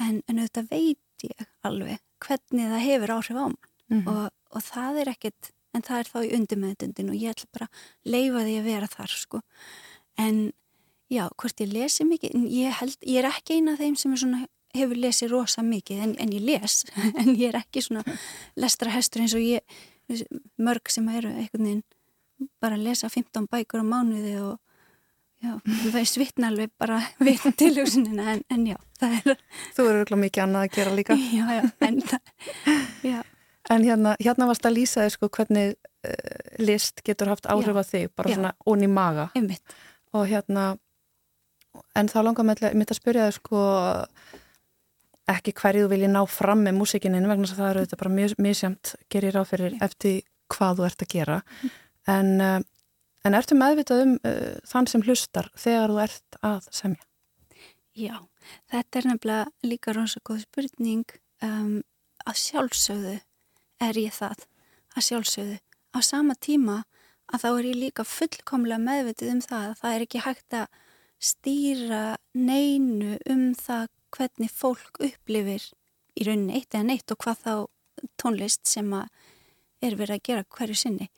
En, 0.02 0.22
en 0.26 0.40
auðvitað 0.42 0.72
veit 0.72 1.26
ég 1.28 1.48
alveg 1.68 2.02
hvernig 2.26 2.72
það 2.72 2.86
hefur 2.88 3.14
áhrif 3.18 3.38
á 3.38 3.46
mann. 3.46 3.58
Mm 3.92 4.00
-hmm. 4.02 4.08
og, 4.08 4.32
og 4.56 4.64
það 4.64 5.02
er 5.02 5.12
ekkert 5.12 5.52
en 5.74 5.86
það 5.86 6.00
er 6.00 6.10
þá 6.10 6.20
í 6.24 6.34
undirmeðdundin 6.38 7.12
og 7.12 7.20
ég 7.20 7.36
ætla 7.36 7.48
bara 7.52 7.68
að 7.68 8.12
leifa 8.16 8.46
því 8.48 8.56
að 8.60 8.70
vera 8.70 8.88
þar 8.88 9.14
sko. 9.22 9.42
En 10.18 10.52
já, 11.12 11.30
hvort 11.38 11.62
ég 11.62 11.74
lesi 11.74 12.08
mikið 12.08 12.48
ég, 12.50 12.74
held, 12.80 12.98
ég 13.06 13.22
er 13.22 13.30
ekki 13.30 13.60
eina 13.60 13.76
af 13.76 13.84
þeim 13.84 13.96
sem 14.00 14.16
svona, 14.18 14.48
hefur 14.76 15.00
lesið 15.00 15.32
rosa 15.34 15.64
mikið 15.66 16.04
en, 16.08 16.16
en 16.22 16.34
ég 16.36 16.44
les, 16.48 16.82
en 17.22 17.32
ég 17.36 17.50
er 17.52 17.60
ekki 17.62 17.84
svona 17.86 18.04
lestra 18.60 18.94
hestur 18.94 19.24
eins 19.26 19.36
og 19.38 19.44
ég 19.46 19.80
mörg 20.60 20.92
sem 20.92 21.08
eru 21.14 21.32
einhvern 21.32 21.68
veginn 21.68 21.84
bara 22.62 22.76
að 22.78 22.88
lesa 22.90 23.10
15 23.10 23.48
bækur 23.52 23.84
á 23.84 23.86
mánuði 23.86 24.34
og 24.42 24.58
já, 25.42 25.54
þú 25.62 25.92
veist 25.94 26.18
vittna 26.20 26.50
alveg 26.52 26.72
bara 26.82 27.00
við 27.26 27.44
tilhugsunina 27.60 28.36
en, 28.36 28.42
en 28.50 28.66
já, 28.74 28.78
það 29.00 29.20
er 29.20 29.44
Þú 29.78 29.86
eru 29.90 30.02
ekki 30.06 30.20
mikið 30.26 30.44
annað 30.46 30.66
að 30.68 30.74
gera 30.80 30.96
líka. 30.98 31.18
já, 31.18 31.46
já, 31.60 31.64
en 31.88 32.02
það 32.02 33.06
já, 33.08 33.20
En 33.72 33.84
hérna, 33.86 34.16
hérna 34.20 34.48
varst 34.50 34.66
að 34.66 34.74
lýsa 34.80 35.04
þér 35.06 35.12
sko 35.14 35.28
hvernig 35.38 35.76
uh, 35.78 36.64
list 36.66 37.04
getur 37.06 37.30
haft 37.30 37.46
áhrif 37.46 37.78
á 37.78 37.84
þig, 37.86 38.08
bara 38.18 38.32
Já. 38.32 38.36
svona 38.40 38.52
ón 38.68 38.82
í 38.84 38.90
maga. 38.90 39.28
einmitt 39.38 39.76
Og 40.18 40.26
hérna, 40.28 40.64
en 41.96 42.10
þá 42.12 42.18
langar 42.26 42.44
mitt 42.50 42.92
að 42.92 42.98
spyrja 42.98 43.30
þér 43.30 43.38
sko 43.38 43.62
ekki 45.30 45.54
hverju 45.58 45.86
þú 45.86 45.92
vilji 45.94 46.10
ná 46.12 46.22
fram 46.30 46.64
með 46.66 46.78
músikininn 46.80 47.30
vegna 47.30 47.46
þess 47.46 47.58
að 47.58 47.62
það 47.62 47.72
eru 47.72 47.86
þetta 47.86 48.02
bara 48.02 48.14
mjög 48.18 48.36
misjamt 48.42 48.94
gerir 49.14 49.38
á 49.38 49.44
fyrir 49.48 49.78
eftir 49.84 50.22
hvað 50.52 50.80
þú 50.80 50.88
ert 50.88 51.06
að 51.06 51.14
gera. 51.14 51.38
En, 52.10 52.32
uh, 52.42 52.60
en 53.28 53.38
ertu 53.38 53.58
meðvitað 53.58 54.04
um 54.06 54.14
uh, 54.28 54.58
þann 54.68 54.90
sem 54.92 55.06
hlustar 55.06 55.52
þegar 55.56 55.94
þú 55.94 56.04
ert 56.06 56.40
að 56.42 56.70
semja? 56.74 57.08
Já, 57.92 58.16
þetta 58.72 59.00
er 59.00 59.10
nefnilega 59.12 59.68
líka 59.68 59.96
rosa 59.96 60.22
góð 60.24 60.46
spurning 60.46 61.18
um, 61.44 61.82
að 62.26 62.40
sjálfsögðu 62.40 63.18
er 63.82 64.00
ég 64.00 64.16
það 64.16 64.46
að 64.96 65.08
sjálfsögðu 65.10 65.58
á 65.92 66.00
sama 66.06 66.38
tíma 66.40 66.82
að 67.32 67.44
þá 67.44 67.50
er 67.52 67.68
ég 67.70 67.80
líka 67.80 68.06
fullkomlega 68.08 68.82
meðvitið 68.84 69.34
um 69.36 69.42
það 69.44 69.66
að 69.66 69.76
það 69.82 69.96
er 69.96 70.06
ekki 70.06 70.24
hægt 70.26 70.58
að 70.58 70.80
stýra 71.22 72.04
neinu 72.34 73.18
um 73.30 73.44
það 73.60 73.90
hvernig 74.16 74.52
fólk 74.54 75.00
upplifir 75.04 75.64
í 76.18 76.28
rauninni 76.28 76.60
eitt 76.60 76.76
eða 76.76 76.88
neitt 76.90 77.14
og 77.14 77.22
hvað 77.24 77.44
þá 77.46 77.54
tónlist 78.22 78.68
sem 78.68 78.92
er 78.94 79.98
verið 79.98 80.18
að 80.18 80.26
gera 80.28 80.48
hverju 80.58 80.78
sinni. 80.78 81.10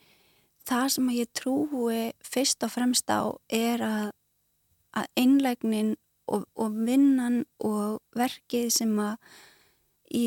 Það 0.64 0.86
sem 0.96 1.10
ég 1.18 1.32
trúi 1.36 2.04
fyrst 2.24 2.64
og 2.64 2.72
fremst 2.72 3.10
á 3.12 3.36
er 3.52 3.84
að, 3.84 4.08
að 4.96 5.10
einlægnin 5.20 5.96
og, 6.32 6.46
og 6.56 6.78
vinnan 6.88 7.44
og 7.60 8.00
verkið 8.16 8.70
sem 8.72 8.96
í, 10.14 10.26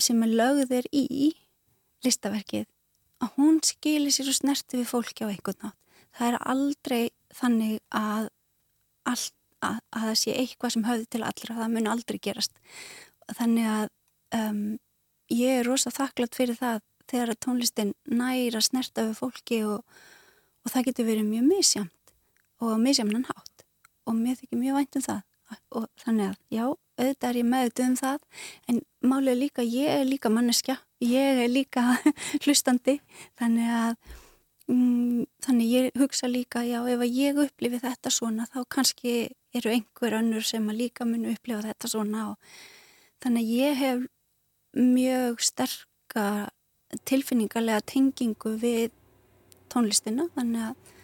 sem 0.00 0.26
að 0.26 0.36
lögðir 0.40 0.90
í 0.90 1.32
listaverkið 2.04 2.66
að 3.20 3.36
hún 3.36 3.60
skilir 3.64 4.14
sér 4.14 4.30
og 4.32 4.38
snerti 4.38 4.80
við 4.80 4.90
fólki 4.90 5.26
á 5.26 5.30
einhvern 5.30 5.60
nátt. 5.66 5.76
Það 6.16 6.26
er 6.26 6.38
aldrei 6.52 7.02
þannig 7.36 7.76
að, 7.94 8.30
allt, 9.06 9.34
að, 9.64 9.80
að 9.94 10.06
það 10.08 10.18
sé 10.22 10.36
eitthvað 10.36 10.74
sem 10.74 10.86
höfði 10.86 11.08
til 11.10 11.22
allra, 11.24 11.56
það 11.60 11.74
mun 11.74 11.90
aldrei 11.90 12.18
gerast. 12.22 12.60
Þannig 13.30 13.68
að 13.70 13.88
um, 14.38 14.62
ég 15.30 15.60
er 15.60 15.68
rosa 15.68 15.92
þakklátt 15.94 16.38
fyrir 16.38 16.58
það 16.58 16.82
þegar 17.10 17.32
að 17.32 17.40
tónlistin 17.46 17.94
næra 18.06 18.62
snerta 18.62 19.08
við 19.08 19.18
fólki 19.18 19.62
og, 19.66 19.82
og 20.64 20.72
það 20.72 20.90
getur 20.90 21.08
verið 21.10 21.26
mjög 21.30 21.48
misjamt 21.48 22.14
og 22.60 22.78
misjamnan 22.82 23.26
hátt. 23.28 23.66
Og 24.08 24.16
mér 24.16 24.38
þykir 24.38 24.60
mjög 24.60 24.80
vænt 24.80 24.98
um 25.00 25.06
það. 25.06 25.26
Og 25.74 25.86
þannig 25.98 26.28
að 26.30 26.36
já, 26.54 26.64
auðvitað 27.00 27.28
er 27.30 27.38
ég 27.40 27.48
meðut 27.50 27.82
um 27.82 27.94
það 27.98 28.18
en 28.70 28.80
er 29.18 29.38
líka, 29.38 29.64
ég 29.66 29.94
er 29.96 30.04
líka 30.06 30.30
manneskja, 30.30 30.76
ég 31.02 31.44
er 31.44 31.50
líka 31.50 31.96
hlustandi. 32.44 33.00
Þannig 33.40 33.72
að 33.74 33.96
mm, 34.70 35.26
þannig 35.44 35.72
ég 35.74 35.98
hugsa 36.00 36.30
líka 36.30 36.62
já, 36.66 36.80
ef 36.86 37.02
að 37.02 37.18
ég 37.18 37.40
upplifi 37.44 37.80
þetta 37.82 38.12
svona 38.14 38.46
þá 38.50 38.62
kannski 38.76 39.14
eru 39.56 39.72
einhver 39.74 40.16
önnur 40.20 40.46
sem 40.46 40.68
að 40.70 40.80
líka 40.84 41.06
mun 41.08 41.28
upplifa 41.32 41.66
þetta 41.66 41.90
svona 41.90 42.28
og 42.30 42.54
þannig 43.22 43.42
að 43.42 43.52
ég 43.58 43.78
hef 43.80 44.06
mjög 44.78 45.42
sterka 45.42 46.26
tilfinningarlega 47.06 47.82
tengingu 47.86 48.54
við 48.60 48.90
tónlistina 49.70 50.28
þannig 50.34 50.70
að 50.70 50.96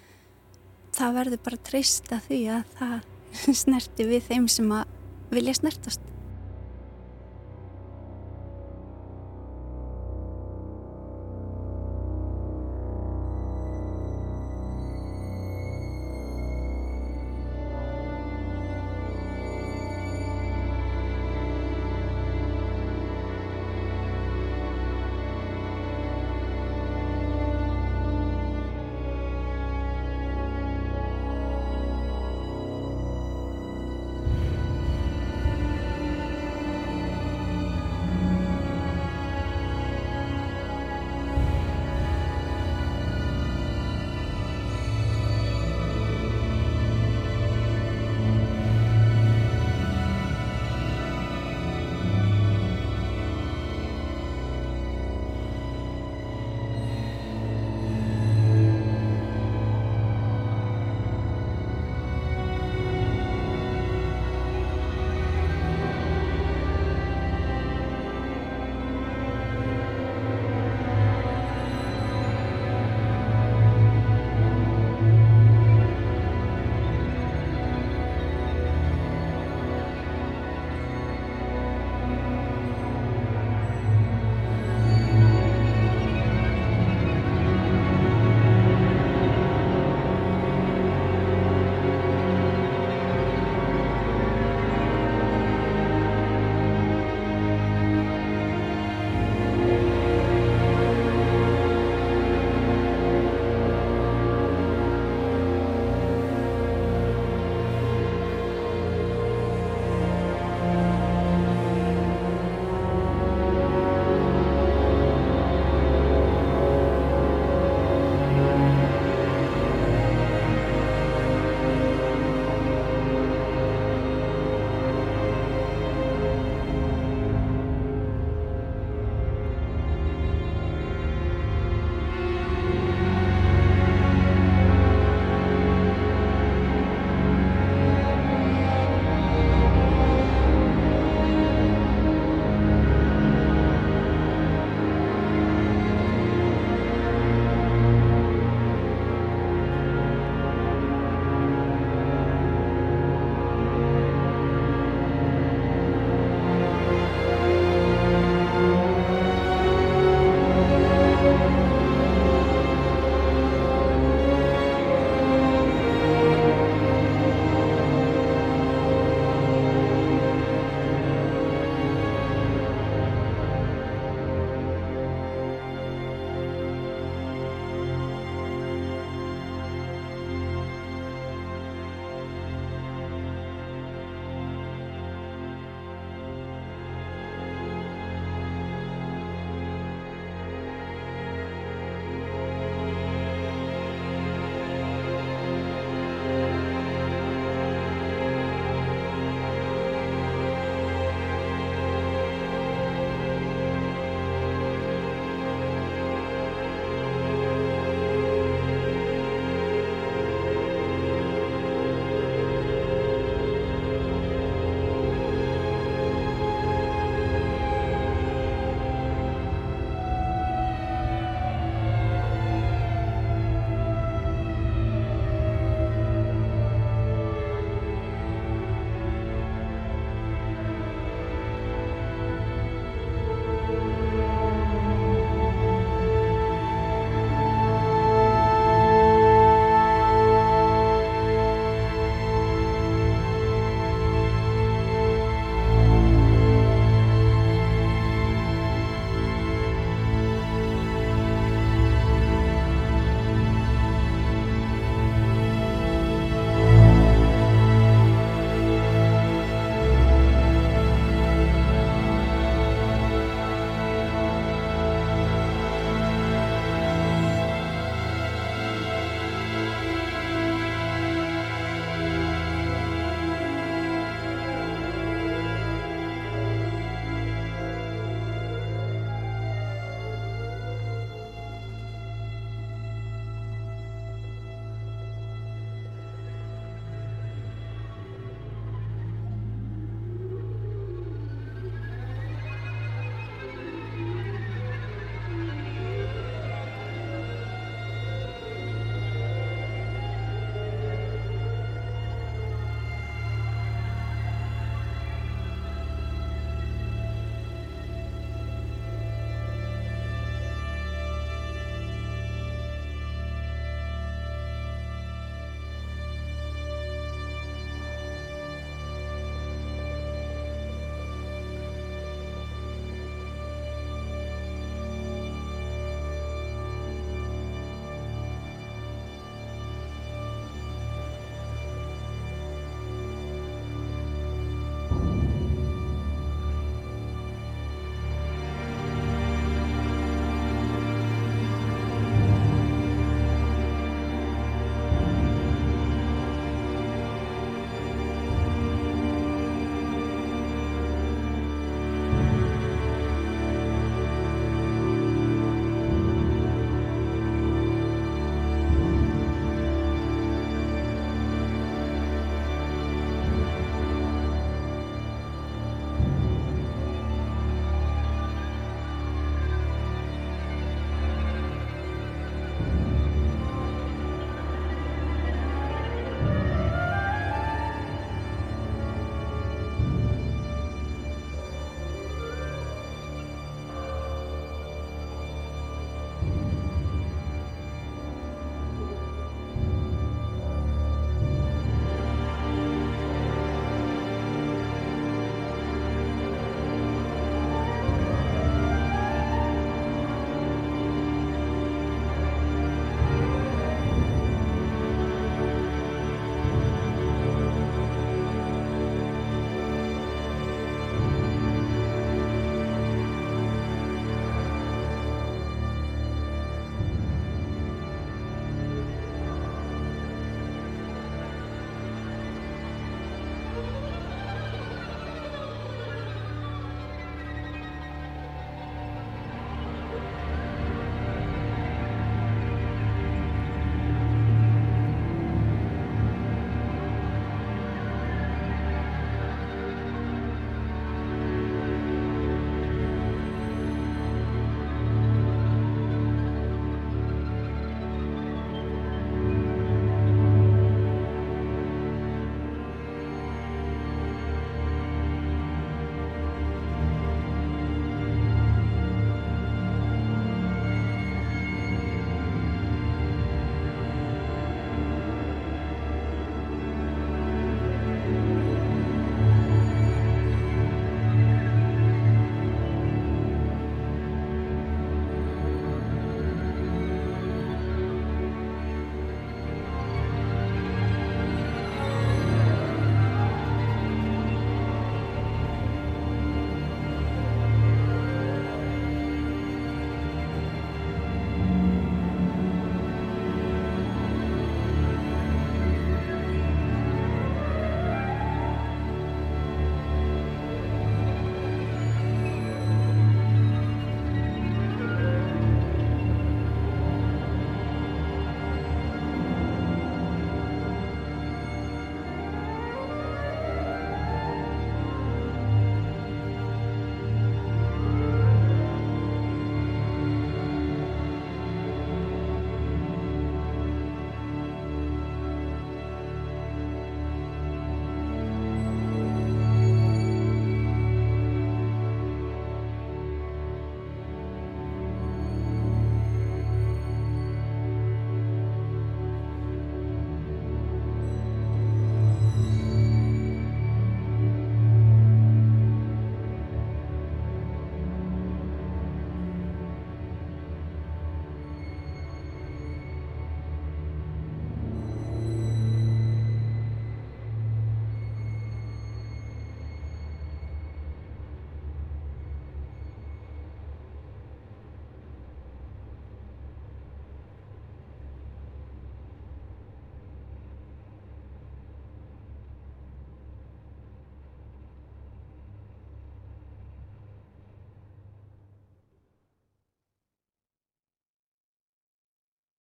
það 0.96 1.16
verður 1.20 1.44
bara 1.46 1.64
treysta 1.70 2.20
því 2.26 2.42
að 2.56 2.76
það 2.78 2.98
snerti 3.62 4.08
við 4.08 4.28
þeim 4.30 4.50
sem 4.50 4.70
að 4.74 4.94
vilja 5.34 5.58
snertast 5.58 6.15